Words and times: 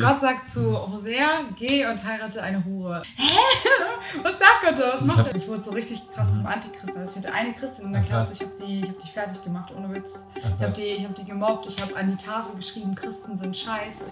Gott 0.00 0.20
sagt 0.20 0.50
zu 0.50 0.90
Hosea, 0.90 1.42
geh 1.56 1.84
und 1.84 2.02
heirate 2.02 2.42
eine 2.42 2.64
Hure. 2.64 3.02
Hä? 3.16 3.36
Was 4.22 4.38
sagt 4.38 4.62
Gott 4.64 4.78
da? 4.78 4.92
Was 4.92 5.00
Ich 5.02 5.06
macht 5.06 5.32
er? 5.32 5.36
Ich 5.36 5.46
wurde 5.46 5.62
so 5.62 5.72
richtig 5.72 6.00
krass 6.10 6.32
zum 6.32 6.46
Antichrist. 6.46 6.96
Also 6.96 7.18
ich 7.18 7.26
hatte 7.26 7.34
eine 7.36 7.52
Christin 7.52 7.86
in 7.86 7.92
der. 7.92 8.02
Klasse, 8.02 8.32
ich 8.32 8.40
habe 8.40 8.52
die, 8.66 8.80
ich 8.80 8.88
hab 8.88 8.98
die 8.98 9.08
fertig 9.08 9.44
gemacht, 9.44 9.72
ohne 9.76 9.94
Witz. 9.94 10.06
Ich 10.34 10.44
habe 10.44 10.72
die, 10.72 10.82
ich 10.82 11.04
hab 11.04 11.14
die 11.14 11.24
gemobbt, 11.24 11.66
ich 11.66 11.82
habe 11.82 11.94
an 11.94 12.10
die 12.10 12.16
Tafel 12.16 12.56
geschrieben, 12.56 12.94
Christen 12.94 13.36
sind 13.36 13.54
scheiße. 13.54 14.04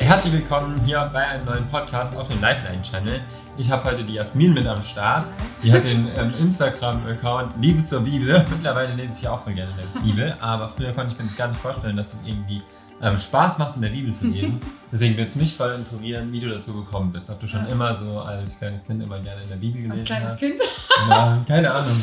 Herzlich 0.00 0.32
willkommen 0.32 0.80
hier 0.84 1.08
bei 1.12 1.28
einem 1.28 1.44
neuen 1.44 1.68
Podcast 1.68 2.16
auf 2.16 2.28
dem 2.28 2.40
Lifeline-Channel. 2.40 3.22
Ich 3.56 3.70
habe 3.70 3.84
heute 3.84 4.02
die 4.02 4.14
Jasmin 4.14 4.52
mit 4.52 4.66
am 4.66 4.82
Start. 4.82 5.26
Die 5.62 5.72
hat 5.72 5.84
den 5.84 6.08
ähm, 6.16 6.34
Instagram-Account 6.40 7.54
Liebe 7.60 7.82
zur 7.82 8.00
Bibel. 8.00 8.44
Mittlerweile 8.50 8.94
lese 8.94 9.10
ich 9.14 9.22
ja 9.22 9.30
auch 9.32 9.44
voll 9.44 9.54
gerne 9.54 9.70
in 9.70 9.76
der 9.76 10.00
Bibel, 10.00 10.36
aber 10.40 10.68
früher 10.68 10.92
konnte 10.92 11.12
ich 11.12 11.18
mir 11.18 11.26
das 11.26 11.36
gar 11.36 11.48
nicht 11.48 11.60
vorstellen, 11.60 11.96
dass 11.96 12.14
es 12.14 12.20
irgendwie 12.24 12.62
ähm, 13.02 13.18
Spaß 13.18 13.58
macht, 13.58 13.76
in 13.76 13.82
der 13.82 13.88
Bibel 13.90 14.12
zu 14.14 14.26
lesen. 14.26 14.60
Deswegen 14.92 15.16
würde 15.16 15.28
es 15.28 15.36
mich 15.36 15.54
voll 15.56 15.72
interessieren, 15.74 16.32
wie 16.32 16.40
du 16.40 16.48
dazu 16.48 16.72
gekommen 16.72 17.12
bist. 17.12 17.30
Ob 17.30 17.40
du 17.40 17.46
schon 17.46 17.64
Ja. 17.64 17.72
immer 17.72 17.94
so 17.94 18.18
als 18.20 18.58
kleines 18.58 18.84
Kind 18.84 19.02
immer 19.02 19.20
gerne 19.20 19.42
in 19.44 19.48
der 19.48 19.56
Bibel 19.56 19.80
gelesen 19.80 20.00
Als 20.00 20.06
kleines 20.08 20.30
hast. 20.32 20.38
Kind. 20.38 20.60
Ja, 21.08 21.44
keine 21.46 21.70
Ahnung. 21.72 21.96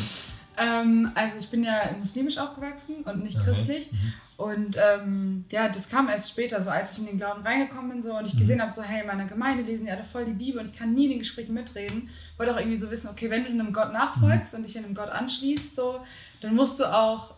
Ähm, 0.59 1.11
also 1.13 1.37
ich 1.37 1.49
bin 1.51 1.63
ja 1.63 1.81
muslimisch 1.99 2.39
aufgewachsen 2.39 3.03
und 3.05 3.23
nicht 3.23 3.37
Okay. 3.37 3.45
christlich. 3.51 3.91
Mhm. 3.91 4.13
Und 4.37 4.75
ähm, 4.75 5.45
ja, 5.51 5.69
das 5.69 5.87
kam 5.87 6.09
erst 6.09 6.31
später, 6.31 6.63
so 6.63 6.71
als 6.71 6.93
ich 6.93 7.01
in 7.03 7.05
den 7.05 7.17
Glauben 7.19 7.43
reingekommen 7.43 7.91
bin 7.91 8.01
so, 8.01 8.17
und 8.17 8.25
ich 8.25 8.33
Mhm. 8.33 8.39
gesehen 8.39 8.61
habe, 8.63 8.71
so 8.71 8.81
hey, 8.81 9.01
in 9.01 9.05
meiner 9.07 9.25
Gemeinde 9.25 9.61
lesen 9.61 9.85
die 9.85 9.91
alle 9.91 10.03
voll 10.03 10.25
die 10.25 10.31
Bibel 10.31 10.59
und 10.59 10.65
ich 10.67 10.75
kann 10.75 10.95
nie 10.95 11.03
in 11.05 11.09
den 11.11 11.19
Gesprächen 11.19 11.53
mitreden. 11.53 12.09
Wollte 12.37 12.55
auch 12.55 12.57
irgendwie 12.57 12.77
so 12.77 12.89
wissen, 12.89 13.07
okay, 13.07 13.29
wenn 13.29 13.43
du 13.43 13.51
einem 13.51 13.71
Gott 13.71 13.93
nachfolgst 13.93 14.53
Mhm. 14.53 14.57
und 14.57 14.65
dich 14.67 14.75
einem 14.79 14.95
Gott 14.95 15.09
anschließt, 15.09 15.75
so, 15.75 15.99
dann 16.41 16.55
musst 16.55 16.79
du 16.79 16.85
auch 16.91 17.35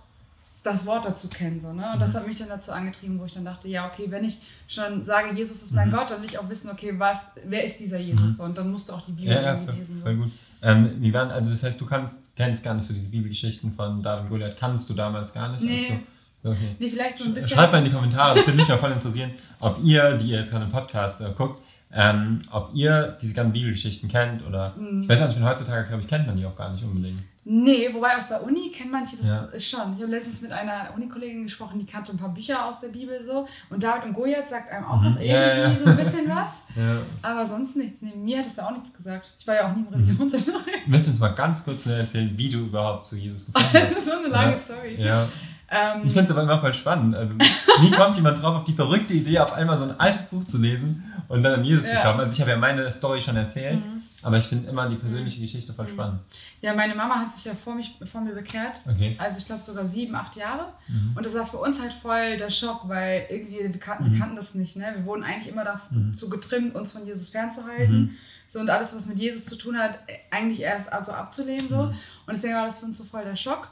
das 0.63 0.85
Wort 0.85 1.05
dazu 1.05 1.29
kennen. 1.29 1.61
So, 1.61 1.71
ne? 1.73 1.91
Und 1.93 1.99
das 2.01 2.09
Mhm. 2.09 2.13
hat 2.15 2.27
mich 2.27 2.37
dann 2.37 2.49
dazu 2.49 2.71
angetrieben, 2.71 3.19
wo 3.19 3.25
ich 3.25 3.33
dann 3.33 3.45
dachte, 3.45 3.67
ja, 3.67 3.87
okay, 3.87 4.05
wenn 4.09 4.23
ich 4.25 4.39
schon 4.67 5.03
sage, 5.05 5.33
Jesus 5.33 5.61
ist 5.61 5.71
mein 5.73 5.87
Mhm. 5.89 5.93
Gott, 5.93 6.09
dann 6.11 6.21
will 6.21 6.29
ich 6.29 6.37
auch 6.37 6.49
wissen, 6.49 6.69
okay, 6.69 6.93
was, 6.97 7.31
wer 7.45 7.63
ist 7.63 7.79
dieser 7.79 7.97
Jesus? 7.99 8.37
So, 8.37 8.43
und 8.43 8.57
dann 8.57 8.69
musst 8.71 8.89
du 8.89 8.93
auch 8.93 9.01
die 9.05 9.13
Bibel 9.13 9.33
Ja, 9.33 9.41
ja, 9.41 9.57
voll, 9.57 9.73
lesen. 9.73 9.95
So. 9.99 10.01
voll 10.05 10.15
gut. 10.17 10.31
Ähm, 10.61 10.91
wie 10.99 11.13
waren, 11.13 11.31
also 11.31 11.51
das 11.51 11.63
heißt, 11.63 11.79
du 11.79 11.85
kannst, 11.85 12.35
kennst 12.35 12.63
gar 12.63 12.73
nicht 12.73 12.85
so 12.87 12.93
diese 12.93 13.07
Bibelgeschichten 13.09 13.73
von 13.73 14.03
David 14.03 14.23
und 14.25 14.29
Goliath, 14.29 14.57
kannst 14.59 14.89
du 14.89 14.93
damals 14.93 15.33
gar 15.33 15.49
nicht? 15.53 15.63
Nee. 15.63 15.99
Also, 16.43 16.55
okay. 16.55 16.75
Nee, 16.77 16.89
vielleicht 16.89 17.17
so 17.17 17.23
ein 17.25 17.33
bisschen. 17.33 17.51
Schreibt 17.57 17.71
mal 17.71 17.77
in 17.79 17.85
die 17.85 17.91
Kommentare, 17.91 18.35
das 18.35 18.45
würde 18.45 18.57
mich 18.57 18.67
mal 18.67 18.77
voll 18.77 18.91
interessieren, 18.91 19.31
ob 19.59 19.79
ihr, 19.83 20.17
die 20.17 20.31
ihr 20.31 20.39
jetzt 20.39 20.51
gerade 20.51 20.65
im 20.65 20.71
Podcast 20.71 21.21
äh, 21.21 21.31
guckt, 21.37 21.61
ähm, 21.91 22.41
ob 22.51 22.69
ihr 22.73 23.17
diese 23.21 23.33
ganzen 23.33 23.53
Bibelgeschichten 23.53 24.09
kennt 24.09 24.45
oder 24.45 24.73
Mhm. 24.77 25.01
ich 25.03 25.09
weiß 25.09 25.19
nicht, 25.35 25.41
heutzutage 25.41 25.87
glaube 25.87 26.03
ich 26.03 26.07
kennt 26.07 26.27
man 26.27 26.37
die 26.37 26.45
auch 26.45 26.55
gar 26.55 26.71
nicht 26.71 26.83
unbedingt. 26.83 27.23
Nee, 27.51 27.89
wobei 27.91 28.15
aus 28.15 28.27
der 28.27 28.43
Uni 28.43 28.69
kennen 28.69 28.91
manche 28.91 29.17
das 29.17 29.25
Ja. 29.25 29.39
ist 29.45 29.67
schon. 29.67 29.93
Ich 29.95 30.01
habe 30.03 30.11
letztens 30.11 30.43
mit 30.43 30.51
einer 30.51 30.89
Unikollegin 30.95 31.43
gesprochen, 31.45 31.79
die 31.79 31.85
kannte 31.85 32.11
ein 32.11 32.17
paar 32.19 32.29
Bücher 32.31 32.63
aus 32.67 32.79
der 32.79 32.89
Bibel 32.89 33.25
so. 33.25 33.47
Und 33.71 33.81
David 33.81 34.03
und 34.05 34.13
Goliath 34.13 34.49
sagt 34.49 34.69
einem 34.71 34.85
auch 34.85 35.01
Mhm. 35.01 35.13
noch 35.15 35.19
Ja, 35.19 35.25
ja, 35.25 35.55
irgendwie 35.63 35.79
ja. 35.79 35.83
so 35.85 35.89
ein 35.89 35.97
bisschen 35.97 36.29
was. 36.29 36.51
Aber 37.23 37.45
sonst 37.47 37.75
nichts. 37.75 38.03
Nee, 38.03 38.13
mir 38.15 38.39
hat 38.39 38.45
es 38.47 38.57
ja 38.57 38.67
auch 38.67 38.71
nichts 38.73 38.93
gesagt. 38.95 39.33
Ich 39.39 39.47
war 39.47 39.55
ja 39.55 39.71
auch 39.71 39.75
nie 39.75 39.81
im 39.81 39.87
Mhm. 39.87 39.93
Religionsunterricht. 40.09 40.81
Willst 40.85 41.07
du 41.07 41.11
uns 41.11 41.19
mal 41.19 41.29
ganz 41.29 41.63
kurz 41.63 41.87
erzählen, 41.87 42.31
wie 42.37 42.49
du 42.49 42.59
überhaupt 42.59 43.07
zu 43.07 43.15
Jesus 43.15 43.47
gekommen 43.47 43.65
bist? 43.95 44.05
so 44.05 44.11
eine 44.19 44.27
lange. 44.27 44.55
Story. 44.57 44.95
ja. 44.99 45.25
Ähm, 45.71 46.01
Ich 46.03 46.13
finde 46.13 46.23
es 46.23 46.31
aber 46.31 46.41
immer 46.43 46.59
voll 46.59 46.73
spannend. 46.73 47.15
Also, 47.15 47.33
wie 47.81 47.91
kommt 47.91 48.15
jemand 48.15 48.41
drauf, 48.41 48.55
auf 48.55 48.63
die 48.63 48.73
verrückte 48.73 49.13
Idee, 49.13 49.39
auf 49.39 49.53
einmal 49.53 49.77
so 49.77 49.83
ein 49.83 49.99
altes 49.99 50.25
Buch 50.25 50.43
zu 50.45 50.57
lesen 50.57 51.03
und 51.27 51.43
dann 51.43 51.53
an 51.59 51.63
Jesus 51.63 51.85
zu 51.85 51.93
Ja. 51.93 52.03
kommen? 52.03 52.19
Also 52.21 52.33
ich 52.33 52.41
habe 52.41 52.51
ja 52.51 52.57
meine 52.57 52.91
Story 52.91 53.21
schon 53.21 53.35
erzählt, 53.35 53.75
Mhm. 53.79 54.01
aber 54.23 54.37
ich 54.37 54.45
finde 54.45 54.67
immer 54.69 54.89
die 54.89 54.95
persönliche 54.95 55.39
Geschichte 55.39 55.71
voll 55.73 55.85
Mhm. 55.85 55.89
spannend. 55.91 56.19
ja, 56.61 56.73
meine 56.73 56.95
Mama 56.95 57.15
hat 57.19 57.33
sich 57.35 57.45
ja 57.45 57.53
vor, 57.55 57.75
mich, 57.75 57.95
vor 58.11 58.21
mir 58.21 58.33
bekehrt. 58.33 58.77
Okay. 58.89 59.15
Also 59.19 59.37
ich 59.37 59.45
glaube 59.45 59.61
sogar 59.63 59.85
sieben, 59.85 60.15
acht 60.15 60.35
Jahre. 60.35 60.73
Mhm. 60.87 61.13
Und 61.15 61.25
das 61.25 61.33
war 61.35 61.45
für 61.45 61.57
uns 61.57 61.79
halt 61.79 61.93
voll 61.93 62.37
der 62.37 62.49
Schock, 62.49 62.87
weil 62.89 63.27
irgendwie 63.29 63.59
wir 63.71 63.79
kannten, 63.79 64.05
Mhm. 64.09 64.11
wir 64.13 64.19
kannten 64.19 64.35
das 64.37 64.55
nicht. 64.55 64.75
Ne? 64.75 64.91
Wir 64.95 65.05
wurden 65.05 65.23
eigentlich 65.23 65.47
immer 65.53 65.63
Mhm. 65.91 66.11
dazu 66.13 66.29
getrimmt, 66.29 66.73
uns 66.75 66.91
von 66.91 67.05
Jesus 67.05 67.29
fernzuhalten. 67.29 68.01
Mhm. 68.01 68.09
So 68.47 68.59
und 68.59 68.69
alles, 68.71 68.95
was 68.95 69.05
mit 69.05 69.19
Jesus 69.19 69.45
zu 69.45 69.55
tun 69.55 69.77
hat, 69.77 69.99
eigentlich 70.31 70.61
erst 70.61 70.91
also 70.91 71.11
abzulehnen. 71.11 71.69
So. 71.69 71.83
Mhm. 71.83 71.89
Und 72.25 72.33
deswegen 72.33 72.55
war 72.55 72.65
das 72.65 72.79
für 72.79 72.85
uns 72.87 72.97
so 72.97 73.03
voll 73.03 73.23
der 73.23 73.35
Schock. 73.35 73.67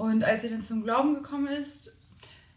Und 0.00 0.24
als 0.24 0.42
sie 0.42 0.48
dann 0.50 0.62
zum 0.62 0.82
Glauben 0.82 1.14
gekommen 1.14 1.48
ist, 1.48 1.92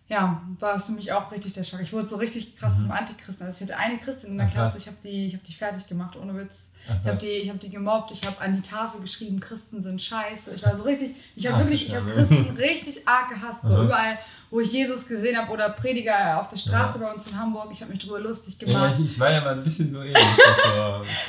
ja, 0.07 0.41
war 0.59 0.75
es 0.75 0.83
für 0.85 0.91
mich 0.91 1.11
auch 1.11 1.31
richtig 1.31 1.53
der 1.53 1.63
Schock. 1.63 1.81
Ich 1.81 1.91
wurde 1.93 2.07
so 2.07 2.17
richtig 2.17 2.55
krass 2.55 2.77
Mhm. 2.77 2.81
zum 2.83 2.91
Antichristen. 2.91 3.45
Also 3.45 3.63
ich 3.65 3.69
hatte 3.69 3.79
eine 3.79 3.97
Christin 3.97 4.31
in 4.31 4.37
der 4.37 4.47
krass. 4.47 4.73
Klasse, 4.73 4.77
ich 4.77 4.87
habe 4.87 4.97
die, 5.03 5.25
ich 5.27 5.33
hab 5.35 5.43
die 5.43 5.53
fertig 5.53 5.87
gemacht, 5.87 6.15
ohne 6.21 6.35
Witz. 6.35 6.53
Ich 7.01 7.07
habe 7.07 7.17
die, 7.17 7.27
ich 7.27 7.49
hab 7.49 7.61
die 7.61 7.69
gemobbt, 7.69 8.11
ich 8.11 8.25
habe 8.27 8.39
an 8.41 8.57
die 8.57 8.61
Tafel 8.61 8.99
geschrieben, 8.99 9.39
Christen 9.39 9.81
sind 9.81 10.01
scheiße. 10.01 10.51
Ich 10.53 10.63
war 10.63 10.75
so 10.75 10.83
richtig, 10.83 11.15
ich 11.33 11.45
habe 11.47 11.55
Ach, 11.55 11.59
wirklich, 11.61 11.87
ich 11.87 11.95
habe. 11.95 12.11
Christen 12.11 12.49
richtig 12.57 13.07
arg 13.07 13.29
gehasst. 13.29 13.61
So 13.61 13.75
Aha. 13.75 13.83
überall, 13.85 14.19
wo 14.51 14.59
ich 14.59 14.69
Jesus 14.73 15.07
gesehen 15.07 15.37
habe 15.37 15.49
oder 15.53 15.69
Prediger 15.69 16.41
auf 16.41 16.49
der 16.49 16.57
Straße 16.57 16.99
bei 16.99 17.09
uns 17.11 17.25
in 17.25 17.39
Hamburg, 17.39 17.69
ich 17.71 17.81
habe 17.81 17.91
mich 17.93 18.01
drüber 18.03 18.19
lustig 18.19 18.57
Ja, 18.59 18.67
gemacht. 18.67 18.95
ich, 18.99 19.05
ich 19.13 19.19
war 19.19 19.31
ja 19.31 19.39
mal 19.39 19.53
ein 19.53 19.63
bisschen 19.63 19.91
so 19.93 20.01
ähnlich. 20.01 20.17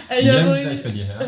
Äh, 0.08 0.22
Wie 0.22 0.26
ja, 0.26 0.34
lange 0.34 0.62
so 0.64 0.68
ist 0.70 0.82
bei 0.82 0.90
dir 0.90 1.04
her? 1.04 1.20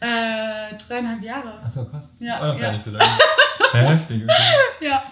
äh, 0.00 0.76
dreieinhalb 0.76 1.22
Jahre. 1.22 1.58
Achso, 1.64 1.86
krass. 1.86 2.10
Ja, 2.20 2.40
War 2.42 2.52
doch 2.52 2.58
gar 2.60 2.66
ja. 2.68 2.72
nicht 2.74 2.84
so 2.84 2.90
lange. 2.90 3.10
Ja, 3.74 3.80
heftig, 3.80 4.22
okay. 4.24 4.42
Ja, 4.88 5.04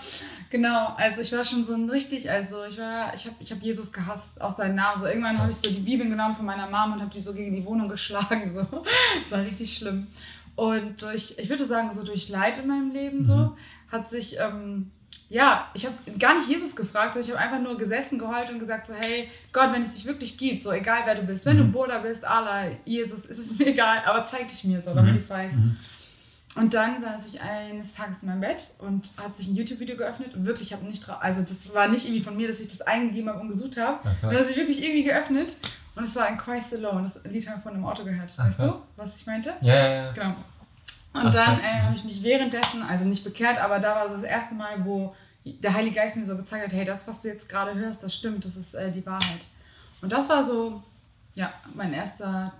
genau. 0.51 0.95
Also 0.97 1.21
ich 1.21 1.33
war 1.33 1.45
schon 1.45 1.65
so 1.65 1.75
ein 1.75 1.89
richtig, 1.89 2.31
also 2.31 2.65
ich 2.65 2.79
war, 2.79 3.15
ich 3.15 3.27
habe 3.27 3.37
ich 3.41 3.51
hab 3.53 3.61
Jesus 3.63 3.93
gehasst, 3.93 4.41
auch 4.41 4.57
seinen 4.57 4.75
Namen. 4.75 5.01
So 5.01 5.07
irgendwann 5.07 5.39
habe 5.39 5.51
ich 5.51 5.57
so 5.59 5.71
die 5.71 5.81
Bibeln 5.81 6.11
genommen 6.11 6.35
von 6.37 6.45
meiner 6.47 6.69
Mom 6.69 6.95
und 6.95 7.01
habe 7.01 7.11
die 7.15 7.21
so 7.21 7.33
gegen 7.35 7.55
die 7.55 7.65
Wohnung 7.65 7.89
geschlagen. 7.89 8.53
So. 8.55 8.83
Das 9.23 9.33
war 9.33 9.41
richtig 9.45 9.77
schlimm. 9.77 10.07
Und 10.57 11.01
durch, 11.03 11.35
ich 11.39 11.49
würde 11.49 11.65
sagen, 11.65 11.93
so 11.93 12.03
durch 12.03 12.29
Leid 12.29 12.59
in 12.59 12.67
meinem 12.67 12.91
Leben 12.93 13.25
so, 13.25 13.35
Mhm. 13.37 13.53
hat 13.91 14.11
sich, 14.11 14.37
ähm, 14.39 14.91
ja, 15.29 15.69
ich 15.75 15.87
habe 15.87 15.95
gar 16.19 16.35
nicht 16.35 16.49
Jesus 16.49 16.75
gefragt, 16.77 17.15
sondern 17.15 17.31
ich 17.31 17.37
habe 17.37 17.45
einfach 17.45 17.63
nur 17.67 17.79
gesessen, 17.79 18.19
geheult 18.19 18.51
und 18.51 18.59
gesagt 18.59 18.89
so, 18.89 18.95
hey, 18.95 19.29
Gott, 19.53 19.73
wenn 19.73 19.83
es 19.83 19.93
dich 19.93 20.05
wirklich 20.05 20.37
gibt, 20.37 20.63
so 20.63 20.73
egal 20.73 21.03
wer 21.05 21.15
du 21.15 21.23
bist, 21.23 21.47
wenn 21.47 21.57
Mhm. 21.57 21.73
du 21.73 21.79
Buddha 21.79 21.99
bist, 21.99 22.25
Allah, 22.25 22.65
Jesus, 22.85 23.25
ist 23.27 23.39
es 23.39 23.59
mir 23.59 23.69
egal, 23.69 24.03
aber 24.05 24.25
zeig 24.27 24.49
dich 24.49 24.65
mir 24.65 24.83
so, 24.83 24.93
damit 24.93 25.13
Mhm. 25.13 25.19
ich 25.19 25.25
es 25.25 25.31
weiß. 25.31 25.53
Mhm. 25.55 25.77
Und 26.57 26.75
dann 26.75 27.01
saß 27.01 27.27
ich 27.33 27.41
eines 27.41 27.95
Tages 27.95 28.23
in 28.23 28.29
meinem 28.29 28.41
Bett 28.41 28.73
und 28.79 29.09
hat 29.17 29.37
sich 29.37 29.47
ein 29.47 29.55
YouTube-Video 29.55 29.97
geöffnet 29.97 30.35
und 30.35 30.45
wirklich, 30.47 30.69
ich 30.69 30.77
habe 30.77 30.85
nicht, 30.85 31.05
dra- 31.05 31.19
also 31.21 31.43
das 31.43 31.73
war 31.73 31.87
nicht 31.89 32.05
irgendwie 32.05 32.23
von 32.25 32.37
mir, 32.37 32.49
dass 32.49 32.59
ich 32.59 32.67
das 32.69 32.81
eingegeben 32.83 33.29
habe 33.29 33.39
und 33.41 33.49
gesucht 33.49 33.77
habe, 33.77 33.99
Ach, 34.01 34.05
sondern 34.21 34.21
krass. 34.21 34.37
dass 34.43 34.51
ich 34.51 34.57
wirklich 34.57 34.83
irgendwie 34.83 35.05
geöffnet 35.05 35.57
und 35.95 36.03
es 36.05 36.17
war 36.17 36.27
ein 36.27 36.39
Christ 36.39 36.75
Alone, 36.75 37.05
das 37.05 37.23
Lied 37.25 37.47
haben 37.49 37.59
wir 37.59 37.63
von 37.63 37.75
einem 37.75 37.85
Auto 37.85 38.03
gehört, 38.05 38.31
Ach, 38.37 38.47
weißt 38.49 38.59
krass. 38.59 38.75
du, 38.77 38.83
was 38.97 39.15
ich 39.17 39.27
meinte? 39.27 39.53
Ja, 39.61 39.75
ja, 39.75 39.95
ja. 40.07 40.13
Genau. 40.13 40.31
Und 41.13 41.27
Ach, 41.27 41.33
dann 41.33 41.59
äh, 41.61 41.83
habe 41.83 41.95
ich 41.95 42.03
mich 42.05 42.21
währenddessen, 42.25 42.83
also 42.83 43.05
nicht 43.05 43.23
bekehrt, 43.23 43.59
aber 43.59 43.79
da 43.79 43.95
war 43.95 44.09
so 44.09 44.17
das 44.17 44.25
erste 44.25 44.57
Mal, 44.57 44.85
wo 44.85 45.15
der 45.45 45.73
Heilige 45.73 45.97
Geist 45.97 46.17
mir 46.17 46.25
so 46.25 46.37
gezeigt 46.37 46.67
hat, 46.67 46.73
hey, 46.73 46.85
das, 46.85 47.07
was 47.07 47.23
du 47.23 47.29
jetzt 47.29 47.49
gerade 47.49 47.75
hörst, 47.77 48.03
das 48.03 48.13
stimmt, 48.15 48.45
das 48.45 48.57
ist 48.57 48.75
äh, 48.75 48.91
die 48.91 49.07
Wahrheit. 49.07 49.41
Und 50.03 50.11
das 50.13 50.29
war 50.29 50.45
so, 50.45 50.83
ja, 51.35 51.53
mein 51.75 51.93
erster, 51.93 52.53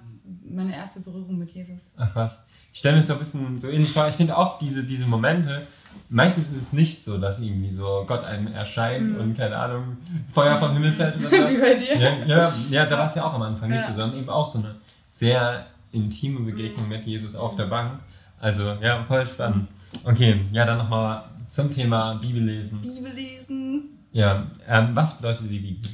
meine 0.45 0.75
erste 0.77 1.01
Berührung 1.01 1.39
mit 1.39 1.51
Jesus. 1.51 1.91
Ach 1.97 2.15
was. 2.15 2.39
Ich 2.73 2.79
stelle 2.79 2.97
mir 2.97 3.03
so 3.03 3.15
ein 3.15 3.19
bisschen 3.19 3.59
so 3.61 3.69
ähnlich 3.69 3.93
vor. 3.93 4.09
Ich 4.09 4.17
finde 4.17 4.37
auch 4.37 4.59
diese, 4.59 4.85
diese 4.85 5.05
Momente, 5.07 5.67
meistens 6.09 6.49
ist 6.51 6.63
es 6.63 6.73
nicht 6.73 7.05
so, 7.05 7.19
dass 7.19 7.39
irgendwie 7.41 7.73
so 7.75 8.05
Gott 8.07 8.25
einem 8.25 8.47
erscheint 8.53 9.15
Mhm. 9.15 9.21
und 9.21 9.37
keine 9.37 9.57
Ahnung, 9.57 9.97
Feuer 10.33 10.59
vom 10.59 10.73
Himmel 10.73 10.93
fällt 10.93 11.17
oder 11.17 11.31
Wie 11.31 11.55
was. 11.55 11.61
bei 11.61 11.75
dir. 11.75 11.97
ja, 11.99 12.25
ja, 12.27 12.53
ja, 12.71 12.87
da 12.87 12.99
war 12.99 13.07
es 13.07 13.15
ja 13.17 13.25
auch 13.25 13.35
am 13.35 13.43
Anfang 13.43 13.71
nicht 13.71 13.81
Ja. 13.83 13.89
so, 13.89 13.95
sondern 13.95 14.19
eben 14.19 14.29
auch 14.31 14.47
so 14.47 14.59
eine 14.61 14.75
sehr 15.11 15.67
intime 15.93 16.41
Begegnung 16.41 16.85
Mhm. 16.85 16.91
mit 16.91 17.07
Jesus 17.07 17.35
auf 17.35 17.57
der 17.57 17.67
Bank. 17.67 17.99
Also 18.39 18.63
ja, 18.81 19.03
voll 19.05 19.27
spannend. 19.27 19.69
Okay, 20.05 20.41
ja, 20.53 20.65
dann 20.65 20.79
nochmal 20.79 21.25
zum 21.49 21.71
Thema 21.71 22.15
Bibel 22.15 22.43
lesen. 22.45 22.81
Bibel 22.81 23.13
lesen. 23.13 23.99
Ja, 24.13 24.47
ähm, 24.69 24.91
was 24.95 25.17
bedeutet 25.17 25.51
die 25.51 25.59
Bibel? 25.59 25.91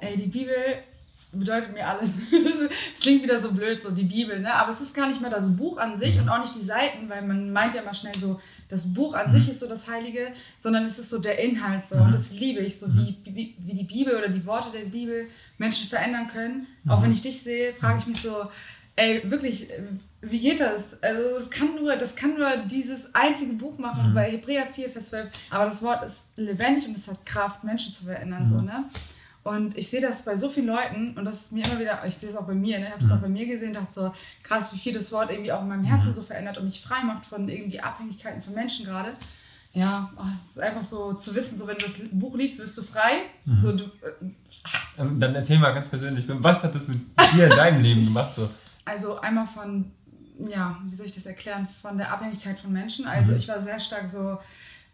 Ey, 0.00 0.16
die 0.18 0.26
Bibel 0.26 0.54
bedeutet 1.32 1.72
mir 1.72 1.86
alles. 1.86 2.08
Es 2.94 3.00
klingt 3.00 3.22
wieder 3.22 3.40
so 3.40 3.52
blöd, 3.52 3.80
so 3.80 3.90
die 3.90 4.04
Bibel, 4.04 4.38
ne? 4.40 4.52
Aber 4.54 4.70
es 4.70 4.80
ist 4.80 4.94
gar 4.94 5.08
nicht 5.08 5.20
mal 5.20 5.30
das 5.30 5.54
Buch 5.56 5.78
an 5.78 5.96
sich 5.96 6.16
Mhm. 6.16 6.22
und 6.22 6.28
auch 6.28 6.40
nicht 6.40 6.54
die 6.54 6.60
Seiten, 6.62 7.08
weil 7.08 7.22
man 7.22 7.52
meint 7.52 7.74
ja 7.74 7.82
mal 7.82 7.94
schnell 7.94 8.14
so, 8.14 8.40
das 8.68 8.92
Buch 8.94 9.14
an 9.14 9.28
Mhm. 9.30 9.34
sich 9.34 9.50
ist 9.50 9.60
so 9.60 9.68
das 9.68 9.88
Heilige, 9.88 10.28
sondern 10.60 10.84
es 10.86 10.98
ist 10.98 11.10
so 11.10 11.18
der 11.18 11.38
Inhalt 11.42 11.82
so. 11.84 11.96
Mhm. 11.96 12.02
Und 12.02 12.12
das 12.14 12.32
liebe 12.32 12.60
ich, 12.60 12.78
so 12.78 12.86
Mhm. 12.86 13.16
wie, 13.24 13.54
wie, 13.58 13.74
die 13.74 13.84
Bibel 13.84 14.16
oder 14.16 14.28
die 14.28 14.44
Worte 14.46 14.70
der 14.70 14.84
Bibel 14.84 15.26
Menschen 15.58 15.88
verändern 15.88 16.28
können. 16.28 16.66
Auch 16.86 16.98
Mhm. 17.00 17.04
wenn 17.04 17.12
ich 17.12 17.22
dich 17.22 17.42
sehe, 17.42 17.74
frage 17.74 17.98
ich 18.00 18.06
mich 18.06 18.20
so, 18.22 18.46
ey, 18.96 19.22
wirklich, 19.30 19.68
wie 20.20 20.38
geht 20.38 20.60
das? 20.60 21.02
Also 21.02 21.38
das 21.38 21.50
kann 21.50 21.74
nur, 21.76 21.96
das 21.96 22.14
kann 22.14 22.34
nur 22.38 22.58
dieses 22.70 23.12
einzige 23.14 23.54
Buch 23.54 23.78
machen, 23.78 24.10
Mhm. 24.10 24.14
bei 24.14 24.30
Hebräer 24.30 24.66
4, 24.74 24.90
Vers 24.90 25.08
12. 25.08 25.28
Aber 25.50 25.64
das 25.64 25.82
Wort 25.82 26.04
ist 26.04 26.28
lebendig 26.36 26.86
und 26.86 26.96
es 26.96 27.08
hat 27.08 27.24
Kraft, 27.26 27.64
Menschen 27.64 27.92
zu 27.92 28.04
verändern, 28.04 28.46
so, 28.48 28.56
Mhm. 28.56 28.66
ne? 28.66 28.84
Und 29.44 29.76
ich 29.76 29.88
sehe 29.90 30.00
das 30.00 30.24
bei 30.24 30.36
so 30.36 30.48
vielen 30.48 30.66
Leuten 30.68 31.18
und 31.18 31.24
das 31.24 31.34
ist 31.42 31.52
mir 31.52 31.64
immer 31.64 31.80
wieder, 31.80 32.00
ich 32.06 32.14
sehe 32.16 32.30
es 32.30 32.36
auch 32.36 32.46
bei 32.46 32.54
mir, 32.54 32.78
ne? 32.78 32.86
ich 32.86 32.92
habe 32.92 33.00
das 33.02 33.10
Mhm. 33.10 33.16
auch 33.16 33.20
bei 33.22 33.28
mir 33.28 33.46
gesehen, 33.46 33.72
dachte 33.72 33.92
so, 33.92 34.14
krass, 34.44 34.72
wie 34.72 34.78
viel 34.78 34.92
das 34.94 35.10
Wort 35.10 35.30
irgendwie 35.32 35.50
auch 35.50 35.62
in 35.62 35.68
meinem 35.68 35.84
Herzen 35.84 36.10
Mhm. 36.10 36.14
so 36.14 36.22
verändert 36.22 36.58
und 36.58 36.64
mich 36.66 36.80
frei 36.80 37.02
macht 37.02 37.26
von 37.26 37.48
irgendwie 37.48 37.80
Abhängigkeiten 37.80 38.40
von 38.42 38.54
Menschen 38.54 38.86
gerade. 38.86 39.14
Ja, 39.72 40.12
oh, 40.16 40.22
es 40.40 40.50
ist 40.50 40.60
einfach 40.60 40.84
so 40.84 41.14
zu 41.14 41.34
wissen, 41.34 41.58
so 41.58 41.66
wenn 41.66 41.76
du 41.76 41.86
das 41.86 41.98
Buch 42.12 42.36
liest, 42.36 42.60
wirst 42.60 42.78
du 42.78 42.82
frei. 42.82 43.22
Mhm. 43.44 43.58
So, 43.60 43.76
du, 43.76 43.84
äh, 43.84 44.30
Ähm, 44.98 45.18
Dann 45.18 45.34
erzähl 45.34 45.58
mal 45.58 45.72
ganz 45.74 45.88
persönlich, 45.88 46.24
so, 46.26 46.40
was 46.42 46.62
hat 46.62 46.74
das 46.74 46.86
mit 46.86 47.00
dir 47.34 47.44
in 47.44 47.50
deinem 47.56 47.82
Leben 47.82 48.04
gemacht? 48.04 48.34
So? 48.34 48.48
Also 48.84 49.18
einmal 49.20 49.46
von, 49.48 49.90
ja, 50.38 50.78
wie 50.84 50.94
soll 50.96 51.06
ich 51.06 51.14
das 51.14 51.26
erklären, 51.26 51.66
von 51.80 51.98
der 51.98 52.12
Abhängigkeit 52.12 52.60
von 52.60 52.70
Menschen. 52.72 53.06
Also 53.06 53.32
Mhm. 53.32 53.38
ich 53.38 53.48
war 53.48 53.62
sehr 53.62 53.80
stark 53.80 54.08
so, 54.10 54.38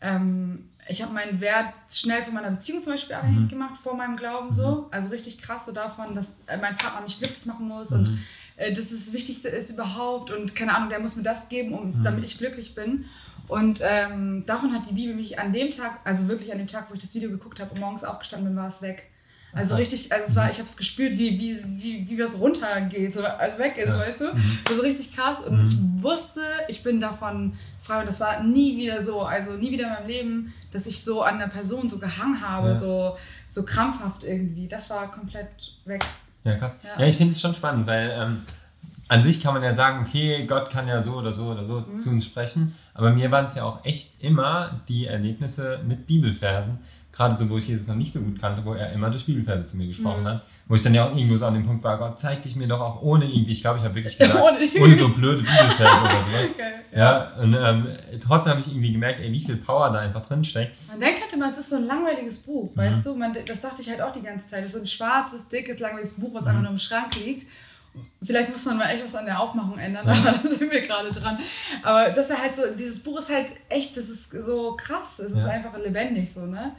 ähm, 0.01 0.69
ich 0.91 1.03
habe 1.03 1.13
meinen 1.13 1.41
Wert 1.41 1.75
schnell 1.91 2.23
von 2.23 2.33
meiner 2.35 2.51
Beziehung 2.51 2.83
zum 2.83 2.93
Beispiel 2.95 3.15
abhängig 3.15 3.41
Mhm. 3.41 3.49
gemacht, 3.49 3.77
vor 3.79 3.95
meinem 3.97 4.17
Glauben 4.17 4.53
so. 4.53 4.89
Also 4.91 5.11
richtig 5.11 5.41
krass 5.43 5.67
so 5.67 5.73
davon, 5.73 6.15
dass 6.15 6.35
äh, 6.47 6.57
mein 6.57 6.77
Partner 6.77 7.03
mich 7.03 7.19
glücklich 7.19 7.45
machen 7.45 7.69
muss 7.69 7.91
Mhm. 7.91 7.97
und 7.99 8.19
äh, 8.57 8.73
das 8.73 8.91
ist 8.93 9.07
das 9.09 9.13
Wichtigste 9.13 9.49
ist 9.49 9.71
überhaupt 9.71 10.31
und 10.31 10.55
keine 10.55 10.75
Ahnung, 10.75 10.89
der 10.89 10.99
muss 11.01 11.15
mir 11.17 11.23
das 11.23 11.49
geben, 11.49 11.75
um, 11.75 11.99
Mhm. 11.99 12.05
damit 12.05 12.25
ich 12.25 12.39
glücklich 12.39 12.75
bin. 12.75 13.05
Und 13.49 13.81
ähm, 13.83 14.45
davon 14.47 14.75
hat 14.75 14.89
die 14.91 14.95
Bibel 14.95 15.15
mich 15.15 15.39
an 15.39 15.53
dem 15.55 15.71
Tag, 15.71 16.01
also 16.05 16.29
wirklich 16.29 16.53
an 16.53 16.59
dem 16.59 16.67
Tag, 16.69 16.91
wo 16.91 16.95
ich 16.95 17.01
das 17.01 17.15
Video 17.15 17.31
geguckt 17.31 17.61
habe 17.61 17.71
und 17.73 17.81
morgens 17.81 18.05
aufgestanden 18.05 18.49
bin, 18.49 18.57
war 18.57 18.69
es 18.69 18.83
weg. 18.83 19.11
Also 19.53 19.75
Aha. 19.75 19.79
richtig, 19.81 20.13
also 20.13 20.27
es 20.29 20.37
war, 20.37 20.51
ich 20.51 20.59
habe 20.59 20.69
es 20.69 20.77
gespürt, 20.77 21.13
wie, 21.19 21.39
wie, 21.41 21.57
wie, 21.83 22.07
wie 22.09 22.23
was 22.23 22.39
runtergeht, 22.39 23.15
so, 23.15 23.23
also 23.25 23.59
weg 23.59 23.77
ist, 23.79 23.89
Ja. 23.89 23.99
weißt 23.99 24.21
du? 24.21 24.25
Mhm. 24.35 24.59
Das 24.65 24.77
ist 24.77 24.83
richtig 24.83 25.17
krass 25.17 25.41
und 25.41 25.57
Mhm. 25.63 25.69
ich 25.97 26.03
wusste, 26.03 26.41
ich 26.69 26.83
bin 26.83 27.01
davon 27.01 27.55
frei 27.83 28.01
und 28.01 28.09
das 28.09 28.21
war 28.21 28.43
nie 28.43 28.77
wieder 28.77 29.03
so, 29.03 29.23
also 29.23 29.53
nie 29.53 29.71
wieder 29.71 29.87
in 29.89 29.93
meinem 29.95 30.07
Leben, 30.07 30.55
dass 30.73 30.87
ich 30.87 31.03
so 31.03 31.23
an 31.23 31.37
einer 31.37 31.49
Person 31.49 31.89
so 31.89 31.99
gehangen 31.99 32.41
habe, 32.47 32.69
Ja. 32.69 32.75
so, 32.75 33.17
so 33.49 33.65
krampfhaft 33.65 34.23
irgendwie. 34.25 34.69
Das 34.69 34.91
war 34.91 35.11
komplett 35.11 35.49
weg. 35.87 36.05
Ja, 36.45 36.57
krass. 36.57 36.77
Ja. 36.85 37.01
Ja, 37.01 37.07
ich 37.07 37.17
finde 37.17 37.33
es 37.33 37.41
schon 37.41 37.55
spannend, 37.55 37.87
weil 37.87 38.11
ähm, 38.15 38.43
an 39.09 39.23
sich 39.23 39.43
kann 39.43 39.55
man 39.55 39.63
ja 39.63 39.73
sagen, 39.73 40.05
okay, 40.07 40.45
Gott 40.47 40.69
kann 40.69 40.87
ja 40.87 41.01
so 41.01 41.15
oder 41.15 41.33
so 41.33 41.47
oder 41.47 41.65
so 41.67 41.81
Mhm. 41.81 42.01
zu 42.01 42.11
uns 42.11 42.27
sprechen, 42.27 42.75
aber 42.93 43.11
mir 43.15 43.31
waren 43.31 43.47
es 43.47 43.55
ja 43.55 43.65
auch 43.65 43.83
echt 43.87 44.23
immer 44.23 44.81
die 44.89 45.07
Erlebnisse 45.07 45.81
mit 45.87 46.07
Bibelversen, 46.07 46.79
gerade 47.19 47.37
so, 47.37 47.51
wo 47.51 47.59
ich 47.59 47.69
Jesus 47.69 47.87
noch 47.89 47.97
nicht 47.97 48.13
so 48.13 48.21
gut 48.21 48.41
kannte, 48.41 48.65
wo 48.65 48.73
er 48.75 48.93
immer 48.93 49.11
durch 49.11 49.27
Bibelverse 49.27 49.67
zu 49.67 49.77
mir 49.77 49.89
gesprochen 49.89 50.23
Mhm. 50.23 50.29
hat, 50.29 50.43
wo 50.69 50.75
ich 50.77 50.83
dann 50.83 50.95
ja 50.95 51.05
auch 51.07 51.15
irgendwo 51.15 51.37
so 51.37 51.45
an 51.47 51.55
dem 51.55 51.67
Punkt 51.67 51.83
war, 51.85 51.99
Gott, 51.99 52.19
zeig 52.21 52.43
dich 52.45 52.55
mir 52.57 52.69
doch 52.69 52.81
auch 52.81 53.03
ohne 53.03 53.25
irgendwie, 53.27 53.53
ich 53.53 53.61
glaube, 53.61 53.79
ich 53.81 53.85
habe 53.85 53.95
wirklich 53.97 54.17
gesagt, 54.19 54.41
Ohne- 54.41 54.59
ohne 54.83 54.97
so 54.97 55.09
blöde 55.11 55.39
Bibelverse 55.43 55.83
oder 55.83 56.11
sowas. 56.11 56.57
Geil. 56.57 56.75
Ja, 56.95 57.33
und 57.43 57.55
ähm, 57.55 57.89
trotzdem 58.25 58.53
habe 58.53 58.61
ich 58.61 58.69
irgendwie 58.69 58.93
gemerkt, 58.93 59.21
ey, 59.21 59.31
wie 59.33 59.41
viel 59.45 59.57
Power 59.57 59.91
da 59.91 59.99
einfach 59.99 60.25
drin 60.27 60.43
steckt. 60.45 60.75
Man 60.89 60.99
denkt 61.01 61.21
halt 61.21 61.33
immer, 61.33 61.49
es 61.49 61.59
ist 61.59 61.69
so 61.71 61.77
ein 61.77 61.85
langweiliges 61.87 62.39
Buch, 62.39 62.71
Mhm. 62.73 62.79
weißt 62.79 63.05
du? 63.05 63.15
Man, 63.17 63.37
das 63.47 63.61
dachte 63.61 63.83
ich 63.83 63.91
halt 63.91 64.01
auch 64.01 64.13
die 64.13 64.23
ganze 64.23 64.47
Zeit. 64.47 64.61
Es 64.61 64.69
ist 64.71 64.75
so 64.77 64.81
ein 64.81 64.87
schwarzes, 64.87 65.49
dickes, 65.49 65.81
langweiliges 65.81 66.15
Buch, 66.15 66.31
was 66.33 66.43
Mhm. 66.43 66.49
einfach 66.49 66.63
nur 66.63 66.71
im 66.71 66.79
Schrank 66.79 67.15
liegt. 67.17 67.47
Vielleicht 68.23 68.51
muss 68.51 68.65
man 68.65 68.77
mal 68.77 68.91
echt 68.91 69.03
was 69.05 69.15
an 69.17 69.25
der 69.27 69.41
Aufmachung 69.41 69.77
ändern, 69.77 70.07
Ja. 70.07 70.13
aber 70.13 70.39
da 70.43 70.49
sind 70.49 70.71
wir 70.71 70.83
gerade 70.87 71.11
dran. 71.11 71.39
Aber 71.83 72.11
das 72.11 72.29
wäre 72.31 72.41
halt 72.41 72.55
so, 72.55 72.63
dieses 72.79 73.01
Buch 73.03 73.19
ist 73.19 73.33
halt 73.33 73.47
echt, 73.69 73.97
das 73.97 74.09
ist 74.09 74.31
so 74.31 74.77
krass. 74.77 75.19
Es 75.19 75.33
ist 75.33 75.39
Ja. 75.39 75.47
einfach 75.47 75.77
lebendig 75.79 76.33
so, 76.33 76.47
ne? 76.47 76.73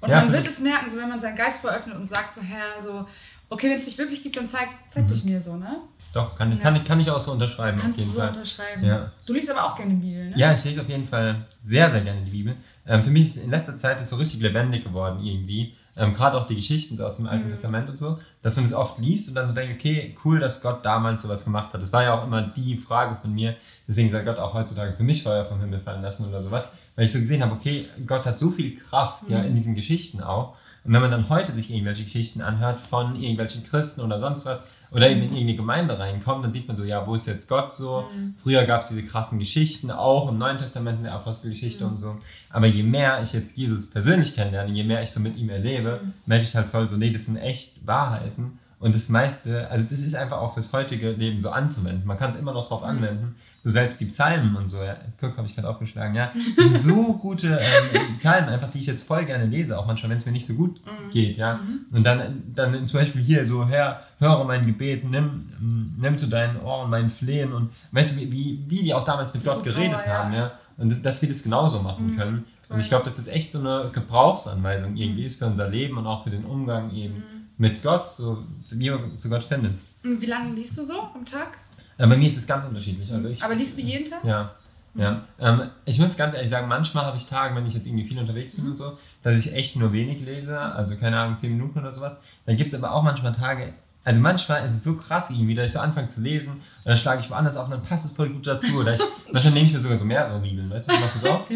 Und 0.00 0.10
Ja, 0.10 0.20
man 0.20 0.32
wird 0.32 0.46
es 0.46 0.60
merken, 0.60 0.90
so 0.90 0.96
wenn 0.98 1.08
man 1.08 1.20
seinen 1.20 1.36
Geist 1.36 1.60
veröffnet 1.60 1.96
und 1.96 2.08
sagt 2.08 2.34
so, 2.34 2.40
Herr, 2.42 2.82
so, 2.82 3.06
okay, 3.48 3.70
wenn 3.70 3.76
es 3.76 3.84
dich 3.86 3.96
wirklich 3.98 4.22
gibt, 4.22 4.36
dann 4.36 4.46
zeig, 4.48 4.68
zeig 4.90 5.04
Mhm. 5.04 5.08
dich 5.08 5.24
mir 5.24 5.40
so, 5.40 5.56
ne? 5.56 5.78
Doch, 6.12 6.36
kann, 6.36 6.50
Ja. 6.52 6.58
kann, 6.58 6.84
kann 6.84 7.00
ich 7.00 7.10
auch 7.10 7.20
so 7.20 7.32
unterschreiben, 7.32 7.78
auf 7.78 7.82
Kannst 7.82 7.98
du 7.98 8.02
jeden 8.02 8.12
so 8.14 8.20
Fall. 8.20 8.28
unterschreiben. 8.30 8.84
Ja. 8.84 9.12
Du 9.26 9.32
liest 9.32 9.50
aber 9.50 9.64
auch 9.64 9.76
gerne 9.76 9.94
Bibel, 9.94 10.30
ne? 10.30 10.32
Ja, 10.36 10.52
ich 10.52 10.64
lese 10.64 10.80
auf 10.82 10.88
jeden 10.88 11.08
Fall 11.08 11.46
sehr, 11.62 11.90
sehr 11.90 12.00
gerne 12.02 12.20
die 12.22 12.30
Bibel. 12.30 12.56
Ähm, 12.86 13.02
für 13.02 13.10
mich 13.10 13.26
ist 13.26 13.36
in 13.38 13.50
letzter 13.50 13.76
Zeit 13.76 14.00
ist 14.00 14.10
so 14.10 14.16
richtig 14.16 14.40
lebendig 14.40 14.84
geworden 14.84 15.20
irgendwie. 15.24 15.74
Ähm, 15.96 16.12
Gerade 16.14 16.36
auch 16.38 16.46
die 16.46 16.56
Geschichten 16.56 16.96
so 16.96 17.06
aus 17.06 17.16
dem 17.16 17.26
Alten 17.26 17.46
Mhm. 17.46 17.52
Testament 17.52 17.88
und 17.88 17.98
so, 17.98 18.18
dass 18.42 18.54
man 18.56 18.66
es 18.66 18.72
oft 18.74 18.98
liest 18.98 19.28
und 19.28 19.34
dann 19.34 19.48
so 19.48 19.54
denkt, 19.54 19.76
okay, 19.78 20.14
cool, 20.24 20.38
dass 20.38 20.60
Gott 20.60 20.84
damals 20.84 21.22
sowas 21.22 21.44
gemacht 21.44 21.72
hat. 21.72 21.80
Das 21.80 21.92
war 21.92 22.02
ja 22.02 22.14
auch 22.18 22.24
immer 22.26 22.42
die 22.42 22.76
Frage 22.76 23.16
von 23.20 23.32
mir. 23.34 23.56
Deswegen 23.88 24.10
sagt 24.10 24.26
Gott 24.26 24.38
auch 24.38 24.52
heutzutage 24.54 24.92
für 24.94 25.02
mich 25.02 25.22
Feuer 25.22 25.44
vom 25.46 25.60
Himmel 25.60 25.80
fallen 25.80 26.02
lassen 26.02 26.28
oder 26.28 26.42
sowas. 26.42 26.68
Weil 26.96 27.06
ich 27.06 27.12
so 27.12 27.18
gesehen 27.18 27.42
habe, 27.42 27.52
okay, 27.54 27.86
Gott 28.06 28.26
hat 28.26 28.38
so 28.38 28.50
viel 28.50 28.76
Kraft 28.78 29.22
ja, 29.28 29.38
Mhm. 29.40 29.46
in 29.46 29.54
diesen 29.54 29.74
Geschichten 29.74 30.22
auch. 30.22 30.54
Und 30.84 30.92
wenn 30.92 31.00
man 31.00 31.10
dann 31.10 31.28
heute 31.28 31.50
sich 31.52 31.70
irgendwelche 31.70 32.04
Geschichten 32.04 32.42
anhört 32.42 32.80
von 32.80 33.16
irgendwelchen 33.16 33.64
Christen 33.64 34.00
oder 34.02 34.20
sonst 34.20 34.44
was, 34.46 34.64
oder 34.90 35.08
eben 35.10 35.20
in 35.22 35.26
irgendeine 35.32 35.56
Gemeinde 35.56 35.98
reinkommt, 35.98 36.44
dann 36.44 36.52
sieht 36.52 36.68
man 36.68 36.76
so, 36.76 36.84
ja, 36.84 37.06
wo 37.06 37.14
ist 37.14 37.26
jetzt 37.26 37.48
Gott 37.48 37.74
so? 37.74 38.04
Mhm. 38.14 38.34
Früher 38.42 38.64
gab 38.64 38.82
es 38.82 38.88
diese 38.88 39.02
krassen 39.02 39.38
Geschichten, 39.38 39.90
auch 39.90 40.28
im 40.28 40.38
Neuen 40.38 40.58
Testament 40.58 40.98
in 40.98 41.04
der 41.04 41.14
Apostelgeschichte 41.14 41.84
Mhm. 41.84 41.90
und 41.90 42.00
so. 42.00 42.16
Aber 42.50 42.66
je 42.66 42.82
mehr 42.82 43.20
ich 43.22 43.32
jetzt 43.32 43.56
Jesus 43.56 43.90
persönlich 43.90 44.34
kennenlerne, 44.34 44.70
je 44.72 44.84
mehr 44.84 45.02
ich 45.02 45.10
so 45.10 45.20
mit 45.20 45.36
ihm 45.36 45.48
erlebe, 45.50 46.00
Mhm. 46.02 46.12
merke 46.26 46.44
ich 46.44 46.54
halt 46.54 46.68
voll 46.68 46.88
so, 46.88 46.96
nee, 46.96 47.10
das 47.10 47.24
sind 47.26 47.36
echt 47.36 47.84
Wahrheiten. 47.86 48.58
Und 48.78 48.94
das 48.94 49.08
meiste, 49.08 49.68
also 49.70 49.86
das 49.90 50.00
ist 50.02 50.14
einfach 50.14 50.38
auch 50.38 50.54
fürs 50.54 50.70
heutige 50.72 51.10
Leben 51.12 51.40
so 51.40 51.48
anzuwenden. 51.50 52.06
Man 52.06 52.18
kann 52.18 52.30
es 52.30 52.36
immer 52.36 52.52
noch 52.52 52.68
drauf 52.68 52.82
Mhm. 52.82 52.88
anwenden. 52.88 53.36
So 53.66 53.72
selbst 53.72 54.00
die 54.00 54.04
Psalmen 54.04 54.54
und 54.54 54.70
so, 54.70 54.76
ja, 54.80 54.96
guck, 55.20 55.36
habe 55.36 55.48
ich 55.48 55.56
gerade 55.56 55.68
aufgeschlagen, 55.68 56.14
ja. 56.14 56.30
Sind 56.56 56.80
so 56.80 57.14
gute 57.20 57.58
ähm, 57.60 58.14
Psalmen, 58.14 58.48
einfach, 58.48 58.70
die 58.70 58.78
ich 58.78 58.86
jetzt 58.86 59.02
voll 59.04 59.24
gerne 59.24 59.44
lese, 59.46 59.76
auch 59.76 59.86
manchmal, 59.86 60.10
wenn 60.10 60.18
es 60.18 60.24
mir 60.24 60.30
nicht 60.30 60.46
so 60.46 60.54
gut 60.54 60.80
Mhm. 60.86 61.10
geht, 61.10 61.36
ja. 61.36 61.54
Mhm. 61.54 61.96
Und 61.96 62.04
dann, 62.04 62.44
dann 62.54 62.86
zum 62.86 63.00
Beispiel 63.00 63.22
hier 63.22 63.44
so, 63.44 63.66
Herr, 63.66 64.02
höre 64.20 64.44
mein 64.44 64.66
Gebet, 64.66 65.02
nimm, 65.10 65.94
nimm 65.98 66.16
zu 66.16 66.28
deinen 66.28 66.60
Ohren 66.60 66.88
mein 66.90 67.10
Flehen 67.10 67.52
und 67.52 67.70
weißt 67.90 68.12
du, 68.14 68.20
wie, 68.20 68.62
wie, 68.68 68.82
die 68.84 68.94
auch 68.94 69.04
damals 69.04 69.34
mit 69.34 69.42
Gott 69.42 69.56
so 69.56 69.62
geredet 69.62 69.98
ja. 70.06 70.12
haben, 70.12 70.32
ja. 70.32 70.52
Und 70.76 70.90
das, 70.90 71.02
dass 71.02 71.20
wir 71.22 71.28
das 71.28 71.42
genauso 71.42 71.82
machen 71.82 72.12
Mhm, 72.12 72.16
können. 72.16 72.44
Und 72.68 72.78
ich 72.78 72.88
glaube, 72.88 73.04
dass 73.04 73.16
das 73.16 73.26
echt 73.26 73.50
so 73.50 73.58
eine 73.58 73.90
Gebrauchsanweisung 73.92 74.96
irgendwie 74.96 75.24
ist 75.24 75.40
für 75.40 75.46
unser 75.46 75.68
Leben 75.68 75.96
und 75.98 76.06
auch 76.06 76.22
für 76.22 76.30
den 76.30 76.44
Umgang 76.44 76.92
eben 76.92 77.14
Mhm. 77.14 77.22
mit 77.58 77.82
Gott, 77.82 78.12
so 78.12 78.44
wie 78.70 78.84
wir 78.90 79.00
zu 79.18 79.28
Gott 79.28 79.42
finden. 79.42 79.76
Und 80.04 80.20
wie 80.20 80.26
lange 80.26 80.54
liest 80.54 80.78
du 80.78 80.82
so 80.84 81.00
am 81.14 81.24
Tag? 81.24 81.58
Äh, 81.98 82.06
bei 82.06 82.16
mir 82.16 82.28
ist 82.28 82.36
es 82.36 82.46
ganz 82.46 82.64
unterschiedlich. 82.66 83.12
Also 83.12 83.28
ich, 83.28 83.42
Aber 83.42 83.54
liest 83.54 83.76
du 83.78 83.82
jeden 83.82 84.10
Tag? 84.10 84.24
ja. 84.24 84.50
Ja, 84.98 85.24
ähm, 85.38 85.60
ich 85.84 85.98
muss 85.98 86.16
ganz 86.16 86.34
ehrlich 86.34 86.48
sagen, 86.48 86.68
manchmal 86.68 87.04
habe 87.04 87.18
ich 87.18 87.26
Tage, 87.26 87.54
wenn 87.54 87.66
ich 87.66 87.74
jetzt 87.74 87.86
irgendwie 87.86 88.06
viel 88.06 88.18
unterwegs 88.18 88.54
bin 88.54 88.64
Mhm. 88.64 88.70
und 88.70 88.76
so, 88.78 88.96
dass 89.22 89.36
ich 89.36 89.52
echt 89.54 89.76
nur 89.76 89.92
wenig 89.92 90.22
lese, 90.24 90.58
also 90.58 90.96
keine 90.96 91.20
Ahnung, 91.20 91.36
10 91.36 91.52
Minuten 91.52 91.78
oder 91.80 91.92
sowas. 91.94 92.18
Dann 92.46 92.56
gibt 92.56 92.72
es 92.72 92.78
aber 92.82 92.92
auch 92.94 93.02
manchmal 93.02 93.34
Tage, 93.34 93.74
also 94.04 94.18
manchmal 94.22 94.64
ist 94.64 94.72
es 94.72 94.84
so 94.84 94.96
krass 94.96 95.28
irgendwie, 95.28 95.54
dass 95.54 95.66
ich 95.66 95.72
so 95.72 95.80
anfange 95.80 96.06
zu 96.06 96.22
lesen 96.22 96.52
und 96.52 96.62
dann 96.86 96.96
schlage 96.96 97.20
ich 97.20 97.28
woanders 97.28 97.58
auf 97.58 97.66
und 97.66 97.72
dann 97.72 97.82
passt 97.82 98.06
es 98.06 98.12
voll 98.12 98.30
gut 98.30 98.46
dazu. 98.46 98.72
Oder 98.80 98.94
ich, 98.94 99.00
manchmal 99.32 99.52
nehme 99.52 99.66
ich 99.66 99.74
mir 99.74 99.80
sogar 99.82 99.98
so 99.98 100.06
mehrere 100.06 100.38
Bibeln, 100.38 100.70
weißt 100.70 100.88
du, 100.88 100.92
machst 100.98 101.16
du 101.16 101.20
das 101.20 101.30
auch? 101.30 101.50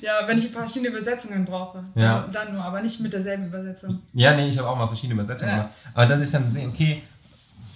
Ja, 0.00 0.26
wenn 0.26 0.38
ich 0.38 0.46
ein 0.46 0.52
paar 0.52 0.62
verschiedene 0.62 0.88
Übersetzungen 0.90 1.44
brauche. 1.44 1.84
Ja. 1.94 2.20
Dann, 2.22 2.32
dann 2.32 2.54
nur, 2.54 2.64
aber 2.64 2.80
nicht 2.80 3.00
mit 3.00 3.12
derselben 3.12 3.48
Übersetzung. 3.48 4.00
Ja, 4.14 4.34
nee, 4.34 4.48
ich 4.48 4.56
habe 4.56 4.66
auch 4.66 4.78
mal 4.78 4.86
verschiedene 4.86 5.20
Übersetzungen 5.20 5.50
Ja. 5.50 5.56
gemacht. 5.58 5.74
Aber 5.92 6.06
dass 6.06 6.22
ich 6.22 6.30
dann 6.30 6.46
so 6.46 6.52
sehe, 6.52 6.66
okay, 6.68 7.02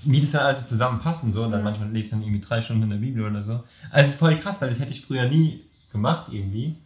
wie 0.05 0.21
das 0.21 0.33
dann 0.33 0.43
also 0.47 0.63
zusammenpassen 0.65 1.33
so, 1.33 1.45
und 1.45 1.51
dann 1.53 1.61
Mhm. 1.61 1.65
manchmal 1.65 1.89
lese 1.91 2.05
ich 2.07 2.11
dann 2.11 2.23
irgendwie 2.23 2.41
drei 2.41 2.61
Stunden 2.63 2.83
in 2.85 2.91
der 2.91 2.97
Bibel 2.97 3.25
oder 3.25 3.43
so. 3.43 3.53
Also 3.91 4.07
es 4.07 4.09
ist 4.09 4.19
voll 4.19 4.37
krass, 4.39 4.61
weil 4.61 4.69
das 4.69 4.81
hätte 4.81 4.91
ich 4.93 5.05
früher 5.07 5.29
nie 5.29 5.63
gemacht 5.93 6.27
irgendwie. 6.33 6.77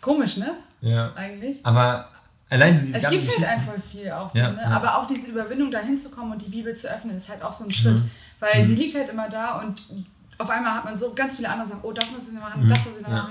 Komisch, 0.00 0.36
ne? 0.36 0.54
Ja. 0.80 1.12
Eigentlich. 1.14 1.64
Aber 1.64 2.08
allein 2.50 2.76
so 2.76 2.84
diese 2.84 2.98
Es 2.98 3.08
gibt 3.08 3.28
halt 3.28 3.44
einfach 3.44 3.74
viel 3.90 4.10
auch 4.10 4.28
so, 4.30 4.38
Ja, 4.38 4.50
ne? 4.50 4.60
ja. 4.60 4.68
Aber 4.68 4.98
auch 4.98 5.06
diese 5.06 5.30
Überwindung, 5.30 5.70
da 5.70 5.78
hinzukommen 5.78 6.32
und 6.32 6.42
die 6.42 6.50
Bibel 6.50 6.74
zu 6.74 6.88
öffnen, 6.92 7.16
ist 7.16 7.28
halt 7.28 7.42
auch 7.42 7.52
so 7.52 7.64
ein 7.64 7.70
Schritt. 7.70 7.98
Mhm. 8.00 8.10
Weil 8.40 8.62
Mhm. 8.62 8.66
sie 8.66 8.74
liegt 8.74 8.94
halt 8.96 9.08
immer 9.08 9.28
da 9.28 9.60
und 9.60 9.82
auf 10.38 10.50
einmal 10.50 10.74
hat 10.74 10.84
man 10.84 10.98
so 10.98 11.12
ganz 11.14 11.36
viele 11.36 11.48
andere 11.48 11.68
Sachen, 11.68 11.80
oh, 11.84 11.92
das 11.92 12.10
muss 12.10 12.26
ich 12.28 12.34
noch 12.34 12.40
machen, 12.42 12.64
Mhm. 12.64 12.68
das 12.70 12.84
muss 12.84 12.96
ich 12.96 13.02
noch 13.02 13.10
Ja. 13.10 13.30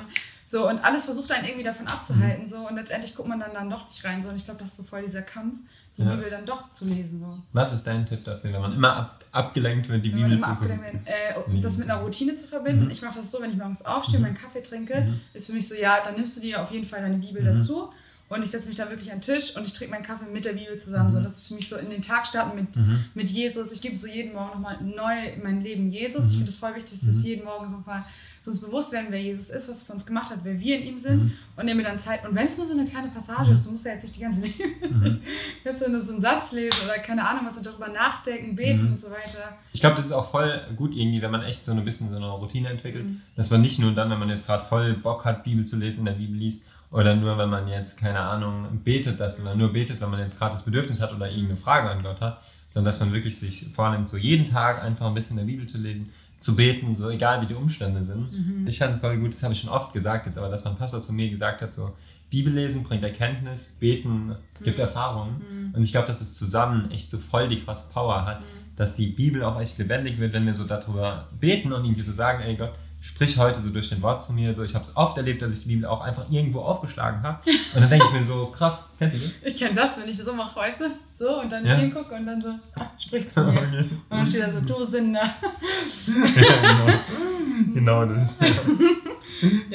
So, 0.51 0.67
und 0.67 0.79
alles 0.79 1.05
versucht 1.05 1.31
einen 1.31 1.45
irgendwie 1.45 1.63
davon 1.63 1.87
abzuhalten. 1.87 2.49
So, 2.49 2.67
und 2.67 2.75
letztendlich 2.75 3.15
guckt 3.15 3.29
man 3.29 3.39
dann, 3.39 3.53
dann 3.53 3.69
doch 3.69 3.87
nicht 3.87 4.03
rein. 4.03 4.21
So, 4.21 4.27
und 4.27 4.35
ich 4.35 4.43
glaube, 4.43 4.59
das 4.59 4.71
ist 4.71 4.77
so 4.77 4.83
voll 4.83 5.01
dieser 5.03 5.21
Kampf, 5.21 5.55
die 5.97 6.01
Ja. 6.03 6.13
Bibel 6.13 6.29
dann 6.29 6.45
doch 6.45 6.69
zu 6.71 6.83
lesen. 6.85 7.21
So. 7.21 7.37
Was 7.53 7.71
ist 7.71 7.83
dein 7.87 8.05
Tipp 8.05 8.25
dafür, 8.25 8.51
wenn 8.51 8.59
man 8.61 8.73
immer 8.73 8.93
ab, 8.97 9.23
abgelenkt 9.31 9.87
wird, 9.87 10.03
die 10.03 10.11
Wenn 10.13 10.23
Bibel 10.23 10.39
zu 10.39 10.47
wird, 10.59 10.71
äh, 11.05 11.61
das 11.61 11.77
mit 11.77 11.89
einer 11.89 12.01
Routine 12.01 12.35
zu 12.35 12.47
verbinden. 12.47 12.83
Mhm. 12.85 12.91
Ich 12.91 13.01
mache 13.01 13.17
das 13.19 13.31
so, 13.31 13.41
wenn 13.41 13.51
ich 13.51 13.55
morgens 13.57 13.85
aufstehe, 13.85 14.19
Mhm. 14.19 14.25
meinen 14.25 14.37
Kaffee 14.37 14.61
trinke, 14.61 14.99
Mhm. 14.99 15.21
ist 15.33 15.47
für 15.47 15.53
mich 15.53 15.69
so, 15.69 15.75
ja, 15.75 16.03
dann 16.03 16.15
nimmst 16.15 16.35
du 16.35 16.41
dir 16.41 16.61
auf 16.61 16.69
jeden 16.71 16.85
Fall 16.85 16.99
deine 17.01 17.15
Bibel 17.17 17.41
Mhm. 17.41 17.57
dazu. 17.57 17.89
Und 18.27 18.43
ich 18.43 18.49
setze 18.49 18.67
mich 18.67 18.77
dann 18.77 18.89
wirklich 18.89 19.09
an 19.11 19.19
den 19.19 19.23
Tisch 19.23 19.55
und 19.57 19.65
ich 19.65 19.71
trinke 19.73 19.93
meinen 19.93 20.03
Kaffee 20.05 20.25
mit 20.25 20.43
der 20.43 20.53
Bibel 20.53 20.77
zusammen. 20.77 21.07
Mhm. 21.09 21.13
So, 21.13 21.21
das 21.21 21.37
ist 21.37 21.47
für 21.47 21.53
mich 21.53 21.69
so 21.69 21.77
in 21.77 21.89
den 21.89 22.01
Tag 22.01 22.27
starten 22.27 22.55
mit, 22.57 22.75
Mhm. 22.75 23.05
mit 23.13 23.29
Jesus. 23.29 23.71
Ich 23.71 23.79
gebe 23.81 23.95
so 23.95 24.07
jeden 24.07 24.33
Morgen 24.33 24.51
nochmal 24.51 24.81
neu 24.81 25.29
in 25.33 25.43
mein 25.43 25.61
Leben 25.61 25.91
Jesus. 25.91 26.25
Mhm. 26.25 26.29
Ich 26.31 26.35
finde 26.37 26.51
es 26.51 26.57
voll 26.57 26.75
wichtig, 26.75 26.93
dass 26.99 27.03
wir 27.05 27.11
Mhm. 27.11 27.17
uns 27.17 27.25
jeden 27.25 27.45
Morgen 27.45 27.71
so 27.71 27.83
mal 27.89 28.05
uns 28.49 28.59
bewusst 28.59 28.91
werden, 28.91 29.07
wer 29.11 29.21
Jesus 29.21 29.49
ist, 29.49 29.69
was 29.69 29.79
er 29.81 29.85
für 29.85 29.93
uns 29.93 30.05
gemacht 30.05 30.31
hat, 30.31 30.39
wer 30.43 30.59
wir 30.59 30.79
in 30.79 30.87
ihm 30.87 30.97
sind. 30.97 31.23
Mhm. 31.25 31.31
Und 31.55 31.65
nehmen 31.65 31.77
mir 31.77 31.83
dann 31.83 31.99
Zeit. 31.99 32.27
Und 32.27 32.33
wenn 32.33 32.47
es 32.47 32.57
nur 32.57 32.65
so 32.65 32.73
eine 32.73 32.85
kleine 32.85 33.09
Passage 33.09 33.47
Mhm. 33.47 33.53
ist, 33.53 33.65
du 33.67 33.71
musst 33.71 33.85
ja 33.85 33.91
jetzt 33.93 34.01
nicht 34.03 34.15
die 34.15 34.21
ganze 34.21 34.41
Bibel, 34.41 34.67
Mhm. 34.89 35.19
kannst 35.63 35.81
du 35.85 35.91
nur 35.91 36.01
so 36.01 36.13
einen 36.13 36.21
Satz 36.21 36.51
lesen 36.51 36.77
oder 36.83 36.97
keine 36.99 37.27
Ahnung 37.27 37.45
was 37.45 37.57
und 37.57 37.65
darüber 37.65 37.87
nachdenken, 37.89 38.55
beten 38.55 38.81
Mhm. 38.83 38.91
und 38.93 39.01
so 39.01 39.07
weiter. 39.11 39.57
Ich 39.73 39.79
glaube, 39.79 39.95
das 39.97 40.05
ist 40.05 40.11
auch 40.11 40.31
voll 40.31 40.59
gut 40.75 40.95
irgendwie, 40.95 41.21
wenn 41.21 41.31
man 41.31 41.43
echt 41.43 41.63
so 41.63 41.71
ein 41.71 41.85
bisschen 41.85 42.09
so 42.09 42.15
eine 42.15 42.29
Routine 42.31 42.69
entwickelt, 42.69 43.05
Mhm. 43.05 43.21
dass 43.35 43.49
man 43.51 43.61
nicht 43.61 43.77
nur 43.79 43.91
dann, 43.91 44.09
wenn 44.09 44.19
man 44.19 44.29
jetzt 44.29 44.45
gerade 44.47 44.65
voll 44.65 44.93
Bock 44.95 45.23
hat, 45.25 45.43
Bibel 45.43 45.65
zu 45.65 45.75
lesen, 45.77 45.99
in 45.99 46.05
der 46.05 46.13
Bibel 46.13 46.35
liest, 46.37 46.63
oder 46.89 47.15
nur, 47.15 47.37
wenn 47.37 47.49
man 47.49 47.67
jetzt, 47.69 47.97
keine 47.99 48.19
Ahnung, 48.19 48.81
betet, 48.83 49.19
dass 49.19 49.37
man 49.39 49.57
nur 49.57 49.71
betet, 49.71 50.01
wenn 50.01 50.09
man 50.09 50.19
jetzt 50.19 50.37
gerade 50.37 50.51
das 50.51 50.63
Bedürfnis 50.63 50.99
hat 50.99 51.13
oder 51.15 51.29
irgendeine 51.29 51.55
Frage 51.57 51.89
an 51.89 52.03
Gott 52.03 52.19
hat, 52.19 52.41
sondern 52.73 52.91
dass 52.91 52.99
man 52.99 53.13
wirklich 53.13 53.37
sich 53.39 53.67
vornimmt, 53.73 54.09
so 54.09 54.17
jeden 54.17 54.45
Tag 54.49 54.83
einfach 54.83 55.05
ein 55.07 55.13
bisschen 55.13 55.37
in 55.37 55.45
der 55.45 55.53
Bibel 55.53 55.67
zu 55.69 55.77
lesen, 55.77 56.11
zu 56.41 56.55
beten, 56.55 56.95
so 56.97 57.09
egal 57.09 57.41
wie 57.41 57.45
die 57.45 57.53
Umstände 57.53 58.03
sind. 58.03 58.31
Mhm. 58.33 58.67
Ich 58.67 58.79
fand 58.79 58.93
es 58.93 58.99
voll 58.99 59.17
gut, 59.17 59.29
das 59.31 59.41
habe 59.43 59.53
ich 59.53 59.61
schon 59.61 59.69
oft 59.69 59.93
gesagt 59.93 60.25
jetzt, 60.25 60.37
aber 60.37 60.49
dass 60.49 60.65
mein 60.65 60.75
Pastor 60.75 60.99
zu 61.01 61.13
mir 61.13 61.29
gesagt 61.29 61.61
hat, 61.61 61.73
so 61.73 61.93
Bibel 62.29 62.51
lesen 62.53 62.83
bringt 62.83 63.03
Erkenntnis, 63.03 63.75
beten 63.79 64.35
gibt 64.63 64.77
Mhm. 64.77 64.81
Erfahrung. 64.83 65.29
Mhm. 65.49 65.73
Und 65.75 65.83
ich 65.83 65.91
glaube, 65.91 66.07
dass 66.07 66.19
es 66.21 66.33
zusammen 66.33 66.91
echt 66.91 67.09
so 67.11 67.17
voll 67.19 67.47
die 67.47 67.59
krasse 67.61 67.89
Power 67.93 68.25
hat, 68.25 68.41
Mhm. 68.41 68.75
dass 68.75 68.95
die 68.95 69.07
Bibel 69.07 69.43
auch 69.43 69.59
echt 69.61 69.77
lebendig 69.77 70.19
wird, 70.19 70.33
wenn 70.33 70.45
wir 70.45 70.53
so 70.53 70.63
darüber 70.65 71.27
beten 71.39 71.71
und 71.73 71.83
irgendwie 71.85 72.01
so 72.01 72.11
sagen, 72.11 72.41
ey 72.43 72.55
Gott, 72.55 72.71
sprich 73.01 73.37
heute 73.37 73.61
so 73.61 73.69
durch 73.69 73.89
den 73.89 74.01
Wort 74.01 74.23
zu 74.23 74.31
mir. 74.31 74.53
So, 74.55 74.63
ich 74.63 74.73
habe 74.75 74.85
es 74.85 74.95
oft 74.95 75.17
erlebt, 75.17 75.41
dass 75.41 75.51
ich 75.57 75.63
die 75.63 75.69
Bibel 75.69 75.85
auch 75.85 76.01
einfach 76.01 76.29
irgendwo 76.29 76.61
aufgeschlagen 76.61 77.23
habe. 77.23 77.39
Und 77.73 77.81
dann 77.81 77.89
denke 77.89 78.05
ich 78.07 78.19
mir 78.19 78.25
so, 78.25 78.47
krass, 78.47 78.85
kennst 78.99 79.17
du 79.17 79.19
das? 79.19 79.31
Ich 79.43 79.57
kenne 79.57 79.75
das, 79.75 79.99
wenn 79.99 80.07
ich 80.07 80.17
das 80.17 80.25
so 80.27 80.33
mache, 80.33 80.55
weißt 80.59 80.81
du? 80.81 80.85
So, 81.17 81.41
und 81.41 81.51
dann 81.51 81.65
Ja. 81.65 81.75
hingucke 81.75 82.13
und 82.15 82.25
dann 82.25 82.41
so, 82.41 82.49
ah, 82.75 82.85
sprich 82.97 83.27
zu 83.29 83.43
mir. 83.43 83.61
Und 83.61 84.01
dann 84.09 84.25
steht 84.27 84.43
da 84.43 84.51
so, 84.51 84.61
du 84.61 84.83
Sünder. 84.83 85.21
ja, 86.35 86.61
genau. 86.61 86.93
genau 87.73 88.05
das. 88.05 88.37
Ja, 88.39 88.47